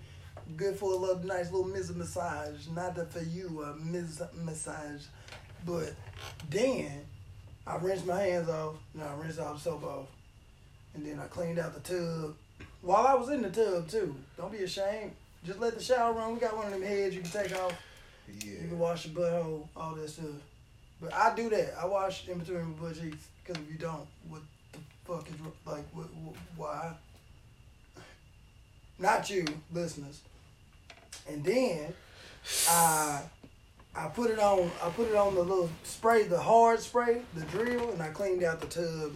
good 0.56 0.76
for 0.76 0.92
a 0.92 0.96
little 0.96 1.22
nice 1.24 1.50
little 1.50 1.68
mis 1.68 1.90
massage. 1.90 2.66
Not 2.74 2.94
that 2.96 3.12
for 3.12 3.22
you, 3.22 3.62
a 3.62 3.76
mis 3.76 4.22
massage. 4.42 5.04
But 5.66 5.92
then 6.48 7.04
I 7.66 7.76
rinsed 7.76 8.06
my 8.06 8.20
hands 8.20 8.48
off. 8.48 8.76
No, 8.94 9.04
I 9.04 9.14
rinsed 9.22 9.38
off 9.38 9.62
soap 9.62 9.84
off. 9.84 10.06
And 10.94 11.04
then 11.04 11.20
I 11.20 11.26
cleaned 11.26 11.58
out 11.58 11.74
the 11.74 11.80
tub. 11.80 12.34
While 12.82 13.06
I 13.06 13.14
was 13.14 13.28
in 13.28 13.42
the 13.42 13.50
tub 13.50 13.88
too. 13.88 14.14
Don't 14.36 14.52
be 14.52 14.64
ashamed. 14.64 15.12
Just 15.44 15.58
let 15.60 15.74
the 15.74 15.82
shower 15.82 16.12
run. 16.12 16.34
We 16.34 16.40
got 16.40 16.56
one 16.56 16.66
of 16.66 16.72
them 16.72 16.82
heads 16.82 17.14
you 17.14 17.22
can 17.22 17.30
take 17.30 17.58
off. 17.58 17.72
Yeah. 18.44 18.52
You 18.62 18.68
can 18.68 18.78
wash 18.78 19.06
your 19.06 19.14
butthole, 19.14 19.68
all 19.76 19.94
that 19.94 20.08
stuff. 20.08 20.26
But 21.00 21.14
I 21.14 21.34
do 21.34 21.48
that. 21.50 21.74
I 21.80 21.86
wash 21.86 22.28
in 22.28 22.38
between 22.38 22.58
my 22.58 22.88
butt 22.88 23.00
cheeks. 23.00 23.26
Because 23.44 23.62
if 23.62 23.70
you 23.70 23.78
don't, 23.78 24.06
what 24.28 24.42
the 24.72 24.78
fuck 25.04 25.26
is 25.28 25.40
wrong 25.40 25.52
like? 25.66 25.84
What, 25.92 26.06
what, 26.14 26.34
why? 26.56 26.94
Not 28.98 29.30
you, 29.30 29.46
listeners. 29.72 30.20
And 31.28 31.42
then 31.42 31.94
I 32.68 33.22
I 33.94 34.08
put 34.08 34.30
it 34.30 34.38
on. 34.38 34.70
I 34.82 34.90
put 34.90 35.08
it 35.08 35.16
on 35.16 35.34
the 35.34 35.42
little 35.42 35.70
spray, 35.82 36.24
the 36.24 36.38
hard 36.38 36.80
spray, 36.80 37.22
the 37.34 37.44
drill, 37.46 37.90
and 37.90 38.02
I 38.02 38.08
cleaned 38.08 38.44
out 38.44 38.60
the 38.60 38.66
tub. 38.66 39.12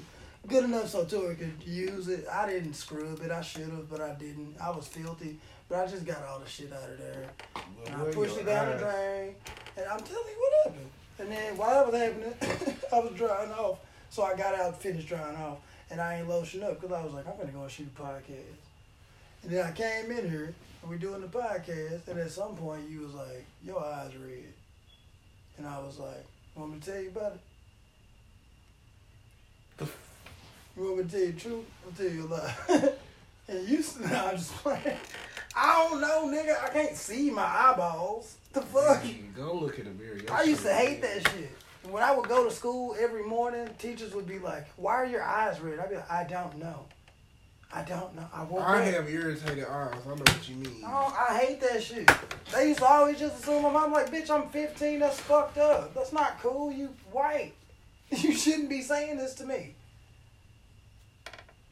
Good 0.47 0.65
enough 0.65 0.89
so 0.89 1.05
Tori 1.05 1.37
could 1.37 1.55
use 1.65 2.09
it. 2.09 2.27
I 2.31 2.47
didn't 2.47 2.75
scrub 2.75 3.21
it. 3.23 3.31
I 3.31 3.41
should 3.41 3.63
have, 3.63 3.89
but 3.89 4.01
I 4.01 4.13
didn't. 4.15 4.57
I 4.61 4.71
was 4.71 4.87
filthy, 4.87 5.39
but 5.69 5.79
I 5.79 5.87
just 5.87 6.05
got 6.05 6.23
all 6.25 6.39
the 6.39 6.49
shit 6.49 6.71
out 6.73 6.91
of 6.91 6.99
there. 6.99 7.31
Well, 7.55 7.65
And 7.87 7.97
I 7.97 8.13
pushed 8.13 8.37
it 8.37 8.45
down 8.47 8.73
the 8.73 8.79
drain, 8.79 9.35
and 9.77 9.87
I'm 9.87 10.01
telling 10.01 10.27
you 10.27 10.37
what 10.39 10.67
happened. 10.67 10.91
And 11.19 11.31
then 11.31 11.57
while 11.57 11.71
that 11.71 11.93
was 11.93 12.01
happening, 12.01 12.77
I 12.93 12.99
was 12.99 13.13
drying 13.17 13.53
off. 13.53 13.79
So 14.11 14.23
I 14.23 14.37
got 14.37 14.55
out, 14.55 14.81
finished 14.81 15.09
drying 15.09 15.37
off, 15.37 15.59
and 15.91 16.01
I 16.01 16.19
ain't 16.19 16.29
lotion 16.29 16.63
up 16.63 16.81
because 16.81 16.95
I 16.95 17.03
was 17.03 17.15
like, 17.15 17.27
I'm 17.27 17.37
gonna 17.39 17.51
go 17.51 17.63
and 17.63 17.71
shoot 17.71 17.89
a 17.97 18.03
podcast. 18.03 18.59
And 19.43 19.53
then 19.53 19.65
I 19.65 19.73
came 19.73 20.11
in 20.11 20.31
here, 20.31 20.55
and 20.83 20.91
we 20.91 20.99
doing 20.99 21.23
the 21.23 21.27
podcast, 21.27 22.07
and 22.07 22.19
at 22.19 22.31
some 22.31 22.55
point 22.55 22.89
you 22.91 23.01
was 23.01 23.15
like, 23.15 23.45
your 23.65 23.83
eyes 23.83 24.13
red, 24.17 24.53
and 25.57 25.67
I 25.67 25.79
was 25.79 25.99
like, 25.99 26.25
want 26.55 26.75
me 26.75 26.81
to 26.81 26.91
tell 26.93 27.01
you 27.01 27.09
about 27.09 27.39
it? 29.81 29.89
You 30.77 30.83
want 30.85 30.97
me 30.99 31.05
to 31.05 31.11
tell 31.11 31.21
you 31.21 31.33
the 31.33 31.41
truth? 31.41 31.65
I'll 31.87 31.93
tell 31.93 32.15
you 32.15 32.25
a 32.25 32.29
lie. 32.29 32.93
and 33.49 33.69
you, 33.69 33.85
nah, 34.01 34.29
I'm 34.29 34.37
just 34.37 34.53
playing. 34.57 34.97
I 35.57 35.89
don't 35.89 36.01
know, 36.01 36.27
nigga. 36.37 36.65
I 36.65 36.69
can't 36.71 36.97
see 36.97 37.31
my 37.31 37.45
eyeballs. 37.45 38.37
The 38.53 38.61
fuck? 38.63 39.05
Man, 39.05 39.33
Go 39.37 39.55
look 39.55 39.79
in 39.79 39.85
the 39.85 39.91
mirror. 39.91 40.19
I 40.33 40.43
used 40.43 40.63
to 40.63 40.73
hate 40.75 41.01
that 41.03 41.29
shit. 41.31 41.51
When 41.91 42.03
I 42.03 42.15
would 42.17 42.29
go 42.29 42.45
to 42.45 42.51
school 42.51 42.97
every 42.99 43.25
morning, 43.25 43.69
teachers 43.79 44.15
would 44.15 44.27
be 44.27 44.39
like, 44.39 44.67
"Why 44.77 44.95
are 44.95 45.07
your 45.07 45.23
eyes 45.23 45.61
red?" 45.61 45.79
I'd 45.79 45.91
be 45.91 45.97
like, 45.97 46.11
"I 46.11 46.25
don't 46.25 46.57
know. 46.57 46.87
I 47.73 47.83
don't 47.83 48.15
know. 48.17 48.27
I 48.33 48.43
woke 48.45 48.63
I 48.63 48.79
up." 48.89 48.95
have 48.95 49.11
irritated 49.11 49.65
eyes. 49.65 49.93
I 49.93 50.09
know 50.09 50.15
what 50.15 50.49
you 50.49 50.57
mean. 50.57 50.83
Oh, 50.87 51.27
I 51.29 51.37
hate 51.39 51.61
that 51.61 51.83
shit. 51.83 52.11
They 52.55 52.69
used 52.69 52.79
to 52.81 52.87
always 52.87 53.19
just 53.19 53.43
assume 53.43 53.67
I'm, 53.67 53.77
I'm 53.77 53.93
like, 53.93 54.11
bitch, 54.11 54.31
I'm 54.31 54.49
15. 54.49 55.01
That's 55.01 55.21
fucked 55.21 55.59
up. 55.59 55.93
That's 55.95 56.13
not 56.13 56.41
cool. 56.41 56.73
You 56.73 56.89
white. 57.13 57.53
You 58.17 58.33
shouldn't 58.33 58.69
be 58.71 58.81
saying 58.81 59.19
this 59.19 59.35
to 59.37 59.45
me. 59.45 59.75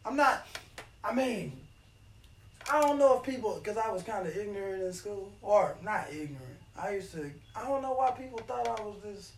I'm 0.05 0.17
not. 0.17 0.47
I 1.05 1.15
mean, 1.15 1.53
I 2.71 2.81
don't 2.81 2.99
know 2.99 3.19
if 3.19 3.25
people, 3.25 3.61
because 3.63 3.77
I 3.77 3.91
was 3.91 4.03
kind 4.03 4.27
of 4.27 4.37
ignorant 4.37 4.83
in 4.83 4.93
school, 4.93 5.31
or 5.43 5.77
not 5.83 6.09
ignorant. 6.11 6.59
I 6.79 6.95
used 6.95 7.13
to. 7.13 7.31
I 7.55 7.63
don't 7.67 7.83
know 7.83 7.93
why 7.93 8.11
people 8.13 8.39
thought 8.41 8.67
I 8.67 8.83
was 8.83 8.97
this. 9.05 9.33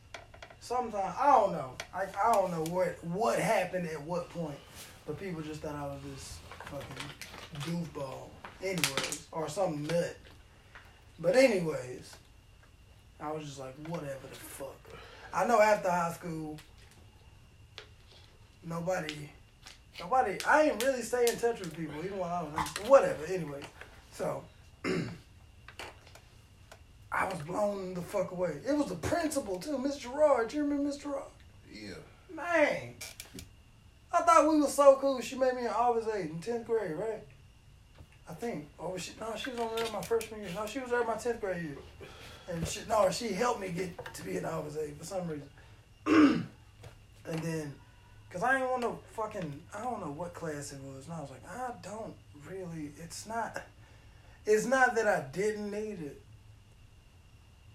Sometimes 0.60 1.14
I 1.18 1.26
don't 1.26 1.52
know. 1.52 1.72
I 1.94 2.06
I 2.22 2.32
don't 2.32 2.50
know 2.50 2.64
what 2.72 3.02
what 3.04 3.38
happened 3.38 3.88
at 3.88 4.00
what 4.02 4.30
point, 4.30 4.58
but 5.06 5.18
people 5.20 5.42
just 5.42 5.60
thought 5.60 5.74
I 5.74 5.86
was 5.86 6.00
this 6.10 6.38
fucking 6.70 7.84
goofball. 7.84 8.28
Anyways, 8.62 9.26
or 9.32 9.48
some 9.48 9.84
nut. 9.84 10.16
But 11.18 11.36
anyways, 11.36 12.16
I 13.20 13.30
was 13.30 13.44
just 13.44 13.58
like, 13.58 13.74
whatever 13.88 14.26
the 14.28 14.34
fuck. 14.36 14.74
I 15.32 15.46
know 15.46 15.60
after 15.60 15.90
high 15.90 16.12
school, 16.12 16.58
nobody, 18.64 19.30
nobody. 20.00 20.38
I 20.46 20.62
ain't 20.62 20.82
really 20.82 21.02
stay 21.02 21.26
in 21.28 21.36
touch 21.38 21.60
with 21.60 21.76
people 21.76 22.04
even 22.04 22.18
while 22.18 22.34
I 22.34 22.42
was 22.42 22.88
whatever. 22.88 23.24
Anyway, 23.26 23.60
so 24.12 24.42
I 24.84 24.90
was 27.26 27.38
blown 27.46 27.94
the 27.94 28.02
fuck 28.02 28.32
away. 28.32 28.56
It 28.66 28.76
was 28.76 28.88
the 28.88 28.96
principal 28.96 29.58
too, 29.58 29.78
Miss 29.78 29.98
Gerard. 29.98 30.52
You 30.52 30.62
remember 30.62 30.84
Miss 30.84 30.96
Gerard? 30.96 31.24
Yeah. 31.72 31.94
Man, 32.34 32.94
I 34.12 34.22
thought 34.22 34.48
we 34.48 34.60
was 34.60 34.74
so 34.74 34.96
cool. 35.00 35.20
She 35.20 35.36
made 35.36 35.54
me 35.54 35.62
an 35.62 35.68
office 35.68 36.06
aide 36.12 36.30
in 36.30 36.40
tenth 36.40 36.66
grade, 36.66 36.92
right? 36.92 37.22
I 38.28 38.34
think. 38.34 38.68
Or 38.78 38.92
was 38.92 39.02
she? 39.02 39.12
No, 39.20 39.34
she 39.36 39.50
was 39.50 39.60
over 39.60 39.76
there 39.76 39.92
my 39.92 40.02
freshman 40.02 40.40
year. 40.40 40.50
No, 40.54 40.66
she 40.66 40.80
was 40.80 40.90
there 40.90 41.04
my 41.04 41.14
tenth 41.14 41.40
grade 41.40 41.62
year. 41.62 41.76
and 42.48 42.66
she 42.66 42.80
no, 42.88 43.08
she 43.10 43.28
helped 43.32 43.60
me 43.60 43.68
get 43.68 44.14
to 44.14 44.24
be 44.24 44.36
an 44.36 44.44
office 44.44 44.76
aide 44.76 44.96
for 44.98 45.04
some 45.04 45.28
reason. 45.28 45.48
and 47.26 47.38
then, 47.42 47.74
cause 48.34 48.42
I 48.42 48.54
didn't 48.54 48.70
want 48.70 48.82
no 48.82 48.98
fucking, 49.12 49.60
I 49.72 49.82
don't 49.82 50.00
know 50.00 50.10
what 50.10 50.34
class 50.34 50.72
it 50.72 50.80
was, 50.80 51.04
and 51.06 51.14
I 51.14 51.20
was 51.20 51.30
like, 51.30 51.48
I 51.48 51.70
don't 51.82 52.14
really. 52.50 52.90
It's 52.98 53.26
not. 53.26 53.62
It's 54.44 54.66
not 54.66 54.96
that 54.96 55.06
I 55.06 55.24
didn't 55.32 55.70
need 55.70 56.02
it. 56.02 56.20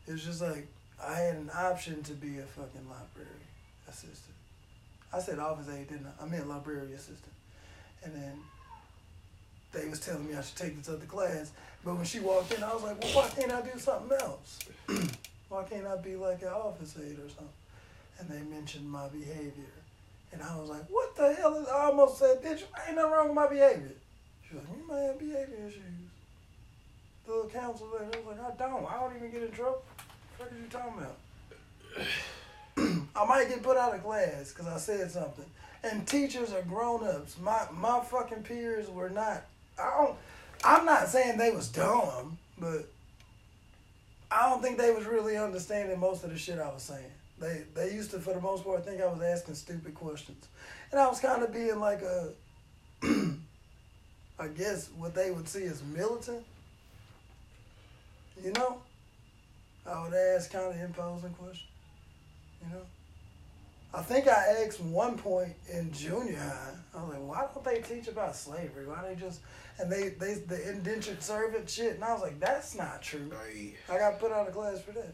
It's 0.05 0.25
just 0.25 0.41
like 0.41 0.67
I 1.01 1.13
had 1.13 1.35
an 1.35 1.49
option 1.55 2.03
to 2.03 2.11
be 2.11 2.39
a 2.39 2.43
fucking 2.43 2.89
library 2.89 3.47
assistant. 3.87 4.35
I 5.13 5.19
said 5.19 5.39
office 5.39 5.69
aide, 5.69 5.87
didn't 5.87 6.07
I? 6.19 6.23
I 6.23 6.27
meant 6.27 6.49
library 6.49 6.93
assistant. 6.93 7.33
And 8.03 8.13
then 8.13 8.39
they 9.71 9.87
was 9.87 10.01
telling 10.01 10.27
me 10.27 10.35
I 10.35 10.41
should 10.41 10.57
take 10.57 10.77
this 10.77 10.89
other 10.89 11.05
class. 11.05 11.51
But 11.85 11.95
when 11.95 12.05
she 12.05 12.19
walked 12.19 12.53
in, 12.53 12.61
I 12.63 12.73
was 12.73 12.83
like, 12.83 13.01
well, 13.01 13.13
why 13.13 13.29
can't 13.29 13.51
I 13.51 13.61
do 13.61 13.79
something 13.79 14.17
else? 14.19 14.59
why 15.49 15.63
can't 15.63 15.87
I 15.87 15.95
be 15.95 16.17
like 16.17 16.41
an 16.41 16.49
office 16.49 16.95
aide 16.99 17.17
or 17.17 17.29
something? 17.29 17.47
And 18.19 18.29
they 18.29 18.41
mentioned 18.53 18.89
my 18.89 19.07
behavior. 19.07 19.78
And 20.31 20.43
I 20.43 20.57
was 20.57 20.69
like, 20.69 20.85
what 20.89 21.15
the 21.15 21.33
hell 21.33 21.55
is, 21.55 21.67
I 21.67 21.85
almost 21.85 22.19
said, 22.19 22.41
bitch, 22.43 22.63
ain't 22.87 22.95
nothing 22.95 23.11
wrong 23.11 23.27
with 23.27 23.35
my 23.35 23.47
behavior. 23.47 23.91
She 24.47 24.55
was 24.55 24.63
like, 24.63 24.77
you 24.77 24.87
might 24.87 25.01
have 25.01 25.19
behavior 25.19 25.67
issues. 25.67 25.81
The 27.25 27.31
little 27.31 27.49
counselor, 27.49 27.99
I 28.01 28.17
was 28.17 28.37
like, 28.37 28.39
I 28.39 28.55
don't. 28.57 28.85
I 28.85 28.99
don't 28.99 29.15
even 29.15 29.31
get 29.31 29.43
in 29.43 29.51
trouble. 29.51 29.83
What 30.37 30.51
are 30.51 30.55
you 30.55 30.67
talking 30.69 30.93
about? 30.97 31.17
I 33.15 33.25
might 33.25 33.49
get 33.49 33.61
put 33.61 33.77
out 33.77 33.93
of 33.93 34.03
class 34.03 34.53
because 34.53 34.67
I 34.67 34.77
said 34.77 35.11
something. 35.11 35.45
And 35.83 36.07
teachers 36.07 36.53
are 36.53 36.61
grown 36.61 37.05
ups. 37.07 37.37
My 37.39 37.65
my 37.73 38.01
fucking 38.01 38.43
peers 38.43 38.89
were 38.89 39.09
not. 39.09 39.43
I 39.77 39.89
don't. 39.97 40.17
I'm 40.63 40.85
not 40.85 41.07
saying 41.07 41.37
they 41.37 41.51
was 41.51 41.69
dumb, 41.69 42.37
but 42.57 42.89
I 44.31 44.49
don't 44.49 44.61
think 44.61 44.77
they 44.77 44.91
was 44.91 45.05
really 45.05 45.37
understanding 45.37 45.99
most 45.99 46.23
of 46.23 46.31
the 46.31 46.37
shit 46.37 46.59
I 46.59 46.67
was 46.67 46.83
saying. 46.83 47.11
They 47.39 47.63
they 47.73 47.93
used 47.93 48.11
to, 48.11 48.19
for 48.19 48.33
the 48.33 48.41
most 48.41 48.63
part, 48.63 48.85
think 48.85 49.01
I 49.01 49.05
was 49.05 49.21
asking 49.21 49.55
stupid 49.55 49.95
questions, 49.95 50.47
and 50.91 50.99
I 50.99 51.07
was 51.07 51.19
kind 51.19 51.41
of 51.41 51.53
being 51.53 51.79
like 51.79 52.01
a, 52.01 52.31
I 54.39 54.47
guess 54.47 54.89
what 54.97 55.15
they 55.15 55.31
would 55.31 55.47
see 55.47 55.63
as 55.63 55.81
militant. 55.83 56.43
You 58.43 58.51
know, 58.53 58.81
I 59.85 60.03
would 60.03 60.13
ask 60.13 60.51
kind 60.51 60.73
of 60.73 60.81
imposing 60.81 61.31
questions. 61.31 61.67
You 62.61 62.75
know. 62.75 62.81
I 63.93 64.03
think 64.03 64.27
I 64.27 64.63
asked 64.63 64.81
one 64.81 65.17
point 65.17 65.53
in 65.71 65.91
junior 65.91 66.37
high. 66.37 66.73
I 66.95 67.01
was 67.01 67.09
like, 67.09 67.27
why 67.27 67.47
don't 67.53 67.65
they 67.65 67.81
teach 67.81 68.07
about 68.07 68.35
slavery? 68.35 68.85
Why 68.85 69.03
they 69.07 69.15
just 69.15 69.39
and 69.79 69.91
they 69.91 70.09
they 70.09 70.35
the 70.35 70.69
indentured 70.69 71.23
servant 71.23 71.69
shit? 71.69 71.95
And 71.95 72.03
I 72.03 72.13
was 72.13 72.21
like, 72.21 72.39
that's 72.39 72.75
not 72.75 73.01
true. 73.01 73.31
I 73.89 73.97
got 73.97 74.19
put 74.19 74.31
out 74.31 74.47
of 74.47 74.53
class 74.53 74.81
for 74.81 74.91
that. 74.91 75.13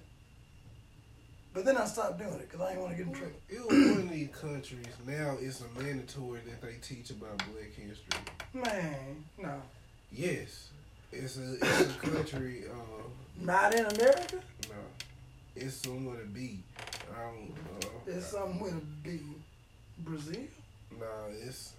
But 1.55 1.63
then 1.63 1.77
I 1.77 1.85
stopped 1.85 2.19
doing 2.19 2.33
it 2.33 2.51
because 2.51 2.59
I 2.59 2.71
didn't 2.73 2.81
want 2.83 2.97
to 2.97 3.03
get 3.03 3.07
in 3.07 3.13
trouble. 3.13 3.39
it 3.47 3.59
was 3.59 3.91
one 3.95 4.01
of 4.01 4.09
these 4.09 4.27
countries. 4.27 4.85
Now 5.07 5.37
it's 5.39 5.61
a 5.61 5.81
mandatory 5.81 6.41
that 6.49 6.61
they 6.61 6.75
teach 6.81 7.11
about 7.11 7.37
Black 7.37 7.73
history. 7.73 8.19
Man, 8.53 9.23
no, 9.41 9.61
Yes, 10.11 10.69
it's 11.13 11.37
a 11.37 11.53
it's 11.53 11.95
a 11.95 11.99
country. 11.99 12.65
Uh, 12.69 13.03
not 13.39 13.73
in 13.73 13.85
America. 13.85 14.35
no, 14.69 14.75
it's 15.55 15.75
somewhere 15.75 16.19
to 16.19 16.25
be. 16.27 16.59
I 17.17 17.21
don't. 17.23 17.53
Uh, 17.81 17.87
It's 18.07 18.27
something 18.27 18.59
with 18.59 18.73
a 18.73 18.81
B. 19.03 19.21
Brazil. 19.99 20.41
Nah, 20.99 21.05
it's 21.41 21.71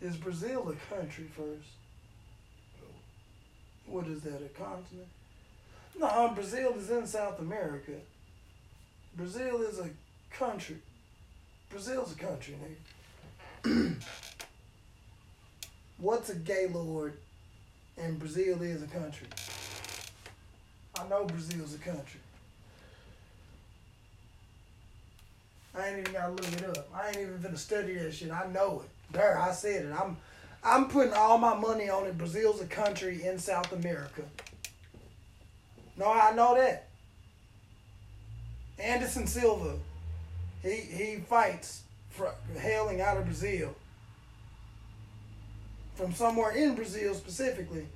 Is 0.00 0.16
Brazil 0.16 0.68
a 0.74 0.94
country 0.94 1.28
first? 1.36 1.68
What 3.86 4.06
is 4.08 4.22
that? 4.22 4.42
A 4.42 4.48
continent? 4.48 5.08
No, 5.98 6.08
um, 6.08 6.34
Brazil 6.34 6.74
is 6.76 6.90
in 6.90 7.06
South 7.06 7.38
America. 7.40 7.92
Brazil 9.16 9.62
is 9.62 9.78
a 9.78 9.90
country. 10.30 10.76
Brazil's 11.68 12.12
a 12.12 12.16
country, 12.16 12.54
nigga. 13.64 13.94
What's 15.98 16.30
a 16.30 16.34
gaylord? 16.34 17.14
And 17.98 18.18
Brazil 18.18 18.62
is 18.62 18.82
a 18.82 18.86
country. 18.86 19.26
I 20.98 21.08
know 21.08 21.24
Brazil's 21.24 21.74
a 21.74 21.78
country. 21.78 22.20
I 25.76 25.88
ain't 25.88 25.98
even 26.00 26.12
gotta 26.12 26.32
look 26.32 26.52
it 26.52 26.64
up. 26.64 26.88
I 26.94 27.08
ain't 27.08 27.18
even 27.18 27.40
gonna 27.40 27.56
study 27.56 27.94
that 27.94 28.12
shit. 28.12 28.30
I 28.30 28.46
know 28.48 28.82
it. 28.84 29.12
There, 29.12 29.38
I 29.38 29.52
said 29.52 29.84
it. 29.86 29.92
I'm 29.92 30.16
I'm 30.62 30.88
putting 30.88 31.14
all 31.14 31.38
my 31.38 31.54
money 31.54 31.88
on 31.88 32.06
it. 32.06 32.18
Brazil's 32.18 32.60
a 32.60 32.66
country 32.66 33.24
in 33.24 33.38
South 33.38 33.72
America. 33.72 34.22
No, 35.96 36.12
I 36.12 36.32
know 36.32 36.54
that. 36.54 36.89
Anderson 38.80 39.26
Silva, 39.26 39.76
he 40.62 40.76
he 40.76 41.16
fights 41.16 41.82
for 42.10 42.32
hailing 42.58 43.00
out 43.00 43.16
of 43.16 43.24
Brazil. 43.24 43.74
From 45.94 46.12
somewhere 46.12 46.52
in 46.52 46.74
Brazil 46.74 47.14
specifically. 47.14 47.86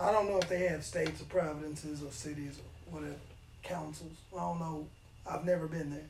I 0.00 0.12
don't 0.12 0.30
know 0.30 0.38
if 0.38 0.48
they 0.48 0.66
have 0.66 0.82
states 0.82 1.20
or 1.20 1.26
provinces 1.26 2.02
or 2.02 2.10
cities 2.10 2.58
or 2.58 2.94
whatever, 2.94 3.20
councils. 3.62 4.16
I 4.34 4.40
don't 4.40 4.58
know. 4.58 4.86
I've 5.26 5.44
never 5.44 5.66
been 5.66 5.90
there. 5.90 6.08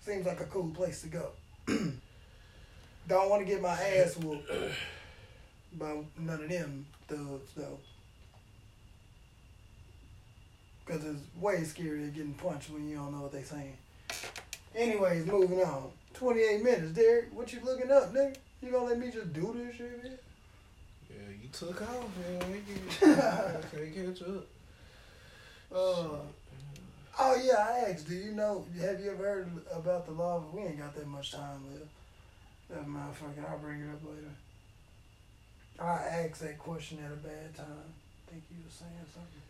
Seems 0.00 0.24
like 0.24 0.40
a 0.40 0.44
cool 0.44 0.70
place 0.70 1.02
to 1.02 1.08
go. 1.08 1.30
don't 3.08 3.30
want 3.30 3.44
to 3.44 3.52
get 3.52 3.60
my 3.60 3.72
ass 3.72 4.16
whooped 4.16 4.50
by 5.72 5.96
none 6.18 6.42
of 6.42 6.48
them 6.48 6.86
thugs 7.08 7.50
though. 7.56 7.78
Because 10.88 11.04
it's 11.04 11.20
way 11.38 11.56
scarier 11.56 12.12
getting 12.14 12.32
punched 12.32 12.70
when 12.70 12.88
you 12.88 12.96
don't 12.96 13.12
know 13.12 13.20
what 13.20 13.32
they 13.32 13.42
saying. 13.42 13.76
Anyways, 14.74 15.26
moving 15.26 15.60
on. 15.60 15.90
28 16.14 16.64
minutes, 16.64 16.92
Derek. 16.92 17.26
What 17.34 17.52
you 17.52 17.60
looking 17.62 17.90
up, 17.90 18.14
nigga? 18.14 18.36
You 18.62 18.70
gonna 18.70 18.86
let 18.86 18.98
me 18.98 19.10
just 19.10 19.34
do 19.34 19.54
this 19.54 19.76
shit, 19.76 20.02
man? 20.02 20.18
yeah. 21.10 21.34
You 21.42 21.48
took 21.52 21.82
off, 21.82 22.06
man. 22.16 22.50
We 22.50 22.62
can, 22.64 23.14
can't 23.70 24.16
catch 24.16 24.22
up. 24.22 24.46
Uh, 25.70 26.16
oh, 27.18 27.42
yeah, 27.44 27.66
I 27.68 27.90
asked, 27.90 28.08
do 28.08 28.14
you 28.14 28.32
know, 28.32 28.64
have 28.80 28.98
you 28.98 29.10
ever 29.10 29.22
heard 29.22 29.50
about 29.70 30.06
the 30.06 30.12
law? 30.12 30.42
We 30.52 30.62
ain't 30.62 30.78
got 30.78 30.94
that 30.94 31.06
much 31.06 31.32
time 31.32 31.60
left. 31.70 31.84
That 32.70 32.86
motherfucker, 32.86 33.48
I'll 33.50 33.58
bring 33.58 33.80
it 33.80 33.90
up 33.90 34.02
later. 34.04 34.32
I 35.78 36.24
asked 36.24 36.40
that 36.40 36.58
question 36.58 36.98
at 37.04 37.12
a 37.12 37.16
bad 37.16 37.54
time. 37.54 37.92
think 38.26 38.42
you 38.50 38.64
was 38.64 38.72
saying 38.74 38.90
something. 39.12 39.47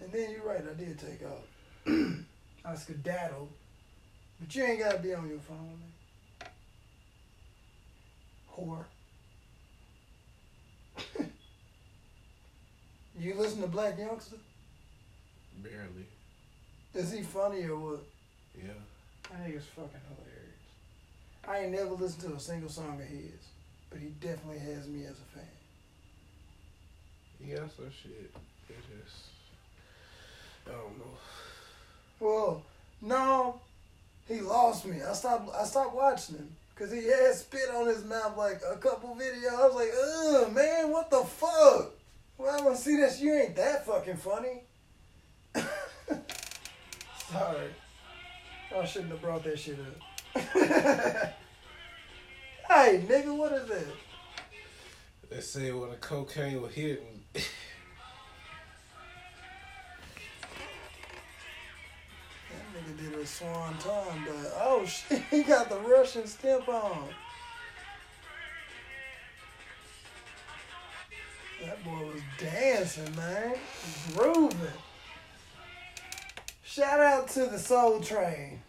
And 0.00 0.12
then 0.12 0.30
you're 0.30 0.46
right, 0.46 0.62
I 0.62 0.74
did 0.74 0.98
take 0.98 1.22
off. 1.24 1.46
I 2.64 2.74
skedaddled. 2.74 3.50
But 4.40 4.54
you 4.54 4.64
ain't 4.64 4.78
gotta 4.80 4.98
be 4.98 5.14
on 5.14 5.28
your 5.28 5.40
phone, 5.40 5.80
man. 5.80 6.50
Whore. 8.56 8.84
you 13.18 13.34
listen 13.34 13.62
to 13.62 13.68
Blac 13.68 13.98
Youngsta? 13.98 14.38
Barely. 15.62 16.06
Is 16.94 17.12
he 17.12 17.22
funny 17.22 17.64
or 17.64 17.76
what? 17.76 18.04
Yeah. 18.56 18.72
I 19.32 19.42
think 19.42 19.56
it's 19.56 19.66
fucking 19.66 20.00
hilarious. 20.08 20.58
I 21.46 21.58
ain't 21.60 21.72
never 21.72 21.94
listened 21.94 22.30
to 22.30 22.36
a 22.36 22.40
single 22.40 22.68
song 22.68 23.00
of 23.00 23.06
his, 23.06 23.48
but 23.90 23.98
he 23.98 24.08
definitely 24.20 24.60
has 24.60 24.86
me 24.86 25.04
as 25.04 25.16
a 25.18 25.36
fan. 25.36 25.44
He 27.40 27.52
got 27.52 27.70
some 27.76 27.90
shit. 27.90 28.34
It's 28.68 28.86
just. 28.86 29.37
I 30.68 30.72
don't 30.72 30.98
know. 30.98 31.04
Well, 32.20 32.62
no, 33.00 33.60
he 34.26 34.40
lost 34.40 34.86
me. 34.86 35.02
I 35.02 35.12
stopped. 35.12 35.50
I 35.54 35.64
stopped 35.64 35.94
watching 35.94 36.36
him 36.36 36.48
because 36.74 36.92
he 36.92 37.04
had 37.06 37.34
spit 37.34 37.70
on 37.74 37.86
his 37.86 38.04
mouth 38.04 38.36
like 38.36 38.60
a 38.70 38.76
couple 38.76 39.16
videos. 39.16 39.58
I 39.58 39.66
was 39.66 39.74
like, 39.74 39.90
ugh, 39.92 40.52
man, 40.52 40.90
what 40.90 41.10
the 41.10 41.24
fuck? 41.24 41.92
Well, 42.36 42.56
I 42.56 42.62
want 42.64 42.76
to 42.76 42.82
see 42.82 42.96
this. 42.96 43.20
You 43.20 43.34
ain't 43.34 43.56
that 43.56 43.86
fucking 43.86 44.16
funny. 44.16 44.62
Sorry, 47.30 47.68
I 48.76 48.84
shouldn't 48.84 49.10
have 49.12 49.20
brought 49.20 49.44
that 49.44 49.58
shit 49.58 49.78
up. 49.78 49.96
hey, 52.68 53.02
nigga, 53.06 53.36
what 53.36 53.52
is 53.52 53.68
that? 53.68 53.86
They 55.30 55.40
say 55.40 55.72
when 55.72 55.90
the 55.90 55.96
cocaine 55.96 56.62
was 56.62 56.72
hitting. 56.72 57.22
That 63.28 63.44
nigga 63.44 63.48
did 63.48 63.52
a 63.52 63.74
swan 63.74 63.78
time, 63.78 64.24
but 64.26 64.52
oh 64.60 64.84
shit, 64.86 65.22
he 65.30 65.42
got 65.42 65.68
the 65.68 65.76
Russian 65.78 66.26
stamp 66.26 66.68
on. 66.68 67.08
That 71.64 71.84
boy 71.84 72.06
was 72.12 72.22
dancing, 72.38 73.16
man, 73.16 73.54
grooving. 74.14 74.58
Shout 76.64 77.00
out 77.00 77.28
to 77.30 77.46
the 77.46 77.58
Soul 77.58 78.00
Train, 78.00 78.60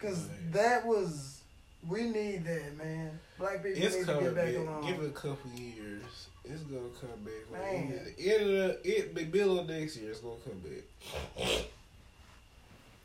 cause 0.00 0.26
oh, 0.26 0.32
Right. 0.32 0.52
that 0.52 0.86
was 0.86 1.40
we 1.86 2.04
need 2.04 2.44
that, 2.44 2.76
man. 2.76 3.18
Black 3.38 3.62
people 3.62 3.82
It's 3.82 3.94
need 3.96 4.06
to 4.06 4.14
get 4.14 4.34
back 4.34 4.46
back. 4.46 4.56
along. 4.56 4.86
Give 4.86 5.00
it 5.00 5.06
a 5.06 5.10
couple 5.10 5.50
years. 5.54 6.28
It's 6.44 6.62
gonna 6.62 6.88
come 7.00 7.20
back. 7.24 7.50
Man. 7.52 8.00
the 8.16 8.34
end 8.34 8.42
of 8.42 8.82
the 8.82 8.98
it, 8.98 9.32
middle 9.32 9.58
of 9.60 9.68
next 9.68 9.96
year, 9.96 10.10
it's 10.10 10.20
gonna 10.20 10.36
come 10.44 10.60
back. 10.60 11.64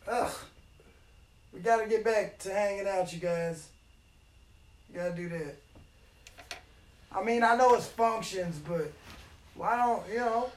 Ugh. 0.07 0.31
We 1.53 1.59
gotta 1.61 1.87
get 1.87 2.03
back 2.03 2.37
to 2.39 2.53
hanging 2.53 2.87
out, 2.87 3.11
you 3.11 3.19
guys. 3.19 3.67
You 4.89 4.99
gotta 4.99 5.15
do 5.15 5.29
that. 5.29 5.55
I 7.11 7.23
mean, 7.23 7.43
I 7.43 7.55
know 7.55 7.73
it's 7.73 7.87
functions, 7.87 8.59
but 8.59 8.91
why 9.55 9.75
don't 9.75 10.07
you 10.09 10.19
know? 10.19 10.49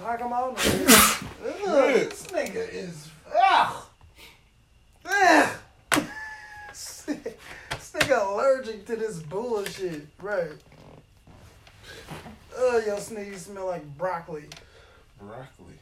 How 0.00 0.16
come 0.16 0.32
I 0.32 0.40
don't? 0.40 0.58
Ugh, 0.58 1.94
this 1.94 2.26
nigga 2.26 2.68
is 2.70 3.08
ugh. 3.34 3.86
Ugh. 5.06 5.48
this 6.70 7.06
nigga 7.94 8.30
allergic 8.30 8.86
to 8.86 8.96
this 8.96 9.18
bullshit, 9.20 10.06
right? 10.20 10.50
Ugh, 12.58 12.82
your 12.86 12.98
sneeze 12.98 13.46
smell 13.46 13.66
like 13.66 13.84
broccoli. 13.96 14.44
Broccoli. 15.18 15.78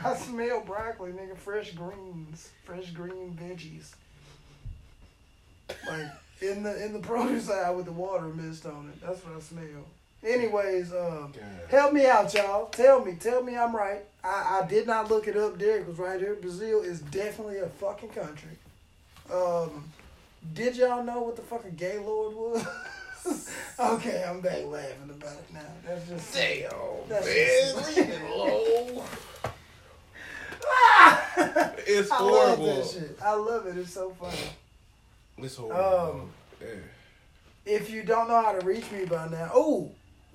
What 0.00 0.18
the 0.18 0.18
fuck? 0.18 0.28
I 0.28 0.30
smell 0.30 0.60
broccoli, 0.60 1.12
nigga. 1.12 1.36
Fresh 1.36 1.72
greens, 1.72 2.50
fresh 2.64 2.90
green 2.90 3.36
veggies. 3.40 3.90
Like 5.86 6.06
in 6.40 6.62
the 6.62 6.84
in 6.84 6.92
the 6.92 6.98
produce 7.00 7.50
aisle 7.50 7.76
with 7.76 7.86
the 7.86 7.92
water 7.92 8.28
mist 8.28 8.66
on 8.66 8.88
it. 8.94 9.00
That's 9.04 9.24
what 9.24 9.36
I 9.36 9.40
smell. 9.40 9.84
Anyways, 10.24 10.92
um, 10.92 11.32
help 11.70 11.92
me 11.92 12.06
out, 12.06 12.34
y'all. 12.34 12.66
Tell 12.66 13.04
me, 13.04 13.14
tell 13.20 13.40
me 13.42 13.56
I'm 13.56 13.74
right. 13.74 14.00
I, 14.24 14.60
I 14.62 14.66
did 14.66 14.86
not 14.86 15.08
look 15.10 15.28
it 15.28 15.36
up. 15.36 15.58
Derek 15.58 15.86
was 15.86 15.98
right 15.98 16.18
here. 16.18 16.34
Brazil 16.34 16.80
is 16.82 17.00
definitely 17.00 17.58
a 17.58 17.68
fucking 17.68 18.08
country. 18.08 18.50
Um, 19.32 19.84
did 20.54 20.76
y'all 20.76 21.04
know 21.04 21.20
what 21.22 21.36
the 21.36 21.42
fucking 21.42 21.76
gaylord 21.76 22.34
was? 22.34 22.66
okay, 23.78 24.24
I'm 24.28 24.40
back 24.40 24.64
laughing 24.66 25.10
about 25.10 25.34
it 25.34 25.54
now. 25.54 25.60
That's 25.86 26.08
just 26.08 26.34
Damn, 26.34 26.70
That's 27.08 27.26
man. 27.26 27.74
just- 27.84 27.96
Leave 27.96 28.08
it 28.08 28.22
alone. 28.22 29.02
Ah! 30.68 31.72
It's 31.90 32.10
I 32.10 32.20
love 32.20 32.58
horrible. 32.58 32.66
that 32.82 32.86
shit. 32.90 33.18
I 33.22 33.34
love 33.34 33.66
it. 33.66 33.78
It's 33.78 33.94
so 33.94 34.10
funny. 34.10 34.36
It's 35.38 35.56
horrible. 35.56 36.20
Um. 36.20 36.30
If 37.64 37.88
you 37.90 38.02
don't 38.02 38.28
know 38.28 38.42
how 38.42 38.52
to 38.52 38.64
reach 38.66 38.90
me 38.90 39.06
by 39.06 39.26
now, 39.28 39.50
oh, 39.54 39.90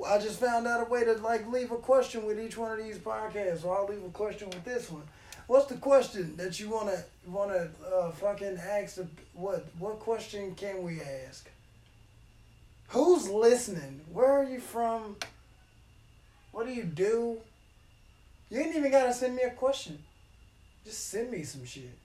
I 0.08 0.18
just 0.18 0.40
found 0.40 0.66
out 0.68 0.86
a 0.86 0.90
way 0.90 1.04
to 1.04 1.14
like 1.14 1.48
leave 1.52 1.72
a 1.72 1.78
question 1.78 2.26
with 2.26 2.40
each 2.40 2.58
one 2.58 2.72
of 2.72 2.84
these 2.84 2.98
podcasts. 2.98 3.62
So 3.62 3.70
I'll 3.72 3.86
leave 3.88 4.04
a 4.04 4.10
question 4.10 4.50
with 4.50 4.64
this 4.66 4.90
one. 4.90 5.04
What's 5.46 5.68
the 5.68 5.76
question 5.76 6.36
that 6.38 6.60
you 6.60 6.70
wanna 6.70 7.04
wanna 7.28 7.70
uh, 7.94 8.12
fucking 8.12 8.58
ask? 8.58 8.96
The, 8.96 9.08
what 9.34 9.66
what 9.78 10.00
question 10.00 10.56
can 10.56 10.82
we 10.84 11.02
ask? 11.02 11.48
Who's 12.90 13.30
listening? 13.30 14.02
Where 14.12 14.32
are 14.32 14.44
you 14.44 14.60
from? 14.60 15.18
What 16.52 16.66
do 16.66 16.74
you 16.74 16.84
do? 16.84 17.38
You 18.50 18.60
ain't 18.62 18.76
even 18.76 18.92
gotta 18.92 19.14
send 19.14 19.36
me 19.36 19.44
a 19.44 19.52
question. 19.52 20.00
Just 20.86 21.10
send 21.10 21.32
me 21.32 21.44
some 21.44 21.66
shit. 21.66 21.98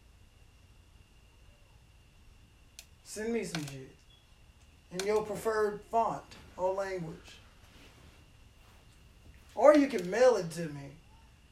Send 3.05 3.33
me 3.33 3.45
some 3.45 3.65
shit 3.67 3.91
in 4.93 5.07
your 5.07 5.23
preferred 5.23 5.81
font 5.91 6.23
or 6.57 6.75
language. 6.75 7.39
Or 9.55 9.75
you 9.75 9.89
can 9.89 10.09
mail 10.11 10.37
it 10.37 10.51
to 10.53 10.67
me 10.69 10.93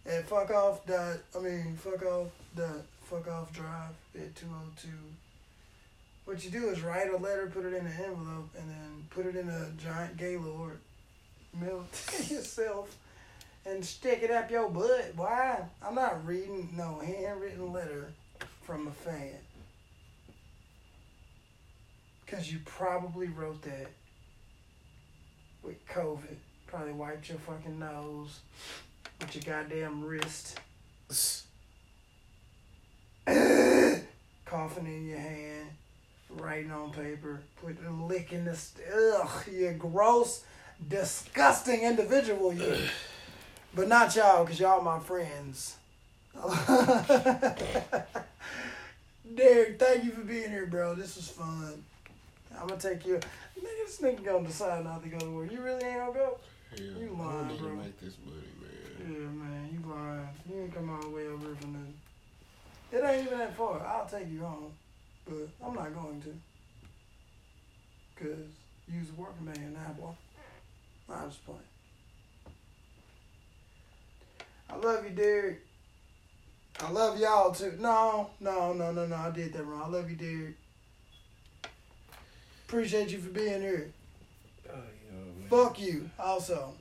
at 0.06 0.28
fuck 0.28 0.50
off 0.50 0.86
dot 0.86 1.18
I 1.36 1.40
mean 1.40 1.76
fuck 1.76 2.04
off 2.04 2.28
dot 2.54 2.84
fuck 3.04 3.28
off 3.28 3.52
drive 3.52 3.94
at 4.14 4.34
two 4.36 4.46
oh 4.52 4.68
two. 4.80 4.88
What 6.24 6.44
you 6.44 6.50
do 6.50 6.68
is 6.68 6.82
write 6.82 7.12
a 7.12 7.16
letter, 7.16 7.46
put 7.46 7.64
it 7.64 7.72
in 7.72 7.86
an 7.86 7.92
envelope, 8.04 8.50
and 8.58 8.68
then 8.68 9.06
put 9.10 9.26
it 9.26 9.36
in 9.36 9.48
a 9.48 9.70
giant 9.78 10.16
gaylord, 10.16 10.78
mail 11.58 11.84
it 11.84 12.26
to 12.26 12.34
yourself, 12.34 12.96
and 13.66 13.84
stick 13.84 14.22
it 14.22 14.30
up 14.30 14.50
your 14.50 14.68
butt. 14.68 15.12
Why? 15.16 15.64
I'm 15.82 15.96
not 15.96 16.26
reading 16.26 16.70
no 16.76 17.00
handwritten 17.00 17.72
letter 17.72 18.12
from 18.62 18.86
a 18.86 18.92
fan. 18.92 19.38
Because 22.24 22.50
you 22.52 22.60
probably 22.64 23.28
wrote 23.28 23.62
that 23.62 23.88
with 25.62 25.86
COVID. 25.88 26.36
Probably 26.66 26.92
wiped 26.92 27.28
your 27.28 27.38
fucking 27.38 27.78
nose 27.78 28.40
with 29.20 29.34
your 29.34 29.44
goddamn 29.54 30.04
wrist. 30.04 30.58
Coughing 34.44 34.86
in 34.86 35.06
your 35.06 35.18
hand, 35.18 35.68
writing 36.30 36.70
on 36.70 36.92
paper, 36.92 37.40
putting 37.60 38.08
lick 38.08 38.32
in 38.32 38.44
the. 38.44 38.54
St- 38.54 38.86
Ugh, 38.92 39.48
you 39.52 39.70
gross, 39.72 40.44
disgusting 40.88 41.82
individual, 41.82 42.52
you. 42.52 42.76
But 43.76 43.88
not 43.88 44.16
y'all, 44.16 44.42
because 44.42 44.58
y'all 44.58 44.80
my 44.80 44.98
friends. 44.98 45.76
Derek, 49.34 49.78
thank 49.78 50.02
you 50.04 50.12
for 50.12 50.22
being 50.22 50.48
here, 50.48 50.64
bro. 50.64 50.94
This 50.94 51.16
was 51.16 51.28
fun. 51.28 51.84
I'm 52.58 52.68
gonna 52.68 52.80
take 52.80 53.04
you. 53.04 53.16
Nigga, 53.60 53.84
this 53.84 54.00
nigga 54.00 54.24
gonna 54.24 54.46
decide 54.46 54.82
not 54.82 55.02
to 55.02 55.10
go 55.10 55.18
to 55.18 55.30
work. 55.30 55.52
You 55.52 55.60
really 55.60 55.84
ain't 55.84 55.98
gonna 55.98 56.12
go? 56.14 56.38
Hell, 56.70 56.80
You 56.86 57.18
I 57.20 57.22
lying, 57.22 57.48
don't 57.48 57.58
bro. 57.58 57.74
make 57.76 58.00
this 58.00 58.14
money, 58.24 58.48
man. 58.62 59.12
Yeah, 59.12 59.28
man. 59.28 59.68
you 59.70 59.80
lying. 59.90 60.28
You 60.48 60.62
ain't 60.62 60.74
come 60.74 60.88
all 60.88 61.02
the 61.02 61.10
way 61.10 61.26
over 61.26 61.54
for 61.56 61.66
nothing. 61.66 61.94
It 62.92 63.04
ain't 63.04 63.26
even 63.26 63.38
that 63.38 63.54
far. 63.58 63.80
I'll 63.86 64.06
take 64.06 64.30
you 64.32 64.40
home, 64.40 64.72
but 65.28 65.48
I'm 65.62 65.74
not 65.74 65.92
going 65.94 66.22
to. 66.22 66.34
Cause 68.24 68.48
you's 68.90 69.10
a 69.10 69.20
working 69.20 69.44
man 69.44 69.74
now, 69.74 69.92
boy. 70.00 70.14
I'm 71.12 71.28
just 71.28 71.44
playing. 71.44 71.60
I 74.70 74.76
love 74.76 75.04
you, 75.04 75.10
Derek. 75.10 75.60
I 76.80 76.90
love 76.90 77.18
y'all 77.18 77.52
too. 77.52 77.72
No, 77.78 78.30
no, 78.40 78.72
no, 78.72 78.92
no, 78.92 79.06
no. 79.06 79.16
I 79.16 79.30
did 79.30 79.52
that 79.54 79.64
wrong. 79.64 79.82
I 79.84 79.88
love 79.88 80.10
you, 80.10 80.16
Derek. 80.16 80.56
Appreciate 82.66 83.10
you 83.10 83.18
for 83.18 83.30
being 83.30 83.60
here. 83.62 83.92
Oh, 84.68 84.74
man. 84.74 85.48
Fuck 85.48 85.78
you, 85.78 86.10
also. 86.18 86.74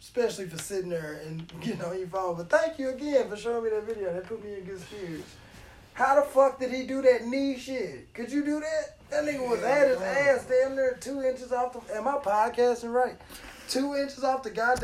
Especially 0.00 0.46
for 0.46 0.58
sitting 0.58 0.90
there 0.90 1.20
and 1.26 1.46
getting 1.60 1.82
on 1.82 1.98
your 1.98 2.08
phone. 2.08 2.36
But 2.36 2.48
thank 2.48 2.78
you 2.78 2.88
again 2.88 3.28
for 3.28 3.36
showing 3.36 3.64
me 3.64 3.70
that 3.70 3.84
video. 3.84 4.12
That 4.14 4.26
put 4.26 4.42
me 4.42 4.54
in 4.54 4.64
good 4.64 4.80
spirits. 4.80 5.28
How 5.92 6.14
the 6.14 6.22
fuck 6.22 6.60
did 6.60 6.72
he 6.72 6.86
do 6.86 7.02
that 7.02 7.26
knee 7.26 7.58
shit? 7.58 8.14
Could 8.14 8.30
you 8.30 8.44
do 8.44 8.60
that? 8.60 8.96
That 9.10 9.24
nigga 9.24 9.48
was 9.48 9.60
Yeah, 9.60 9.68
at 9.68 9.88
his 9.88 10.00
ass 10.00 10.46
damn 10.46 10.76
near 10.76 10.96
two 11.00 11.22
inches 11.22 11.52
off 11.52 11.72
the. 11.72 11.96
Am 11.96 12.06
I 12.06 12.12
podcasting 12.18 12.92
right? 12.92 13.16
Two 13.68 13.96
inches 13.96 14.22
off 14.22 14.42
the 14.42 14.50
goddamn. 14.50 14.76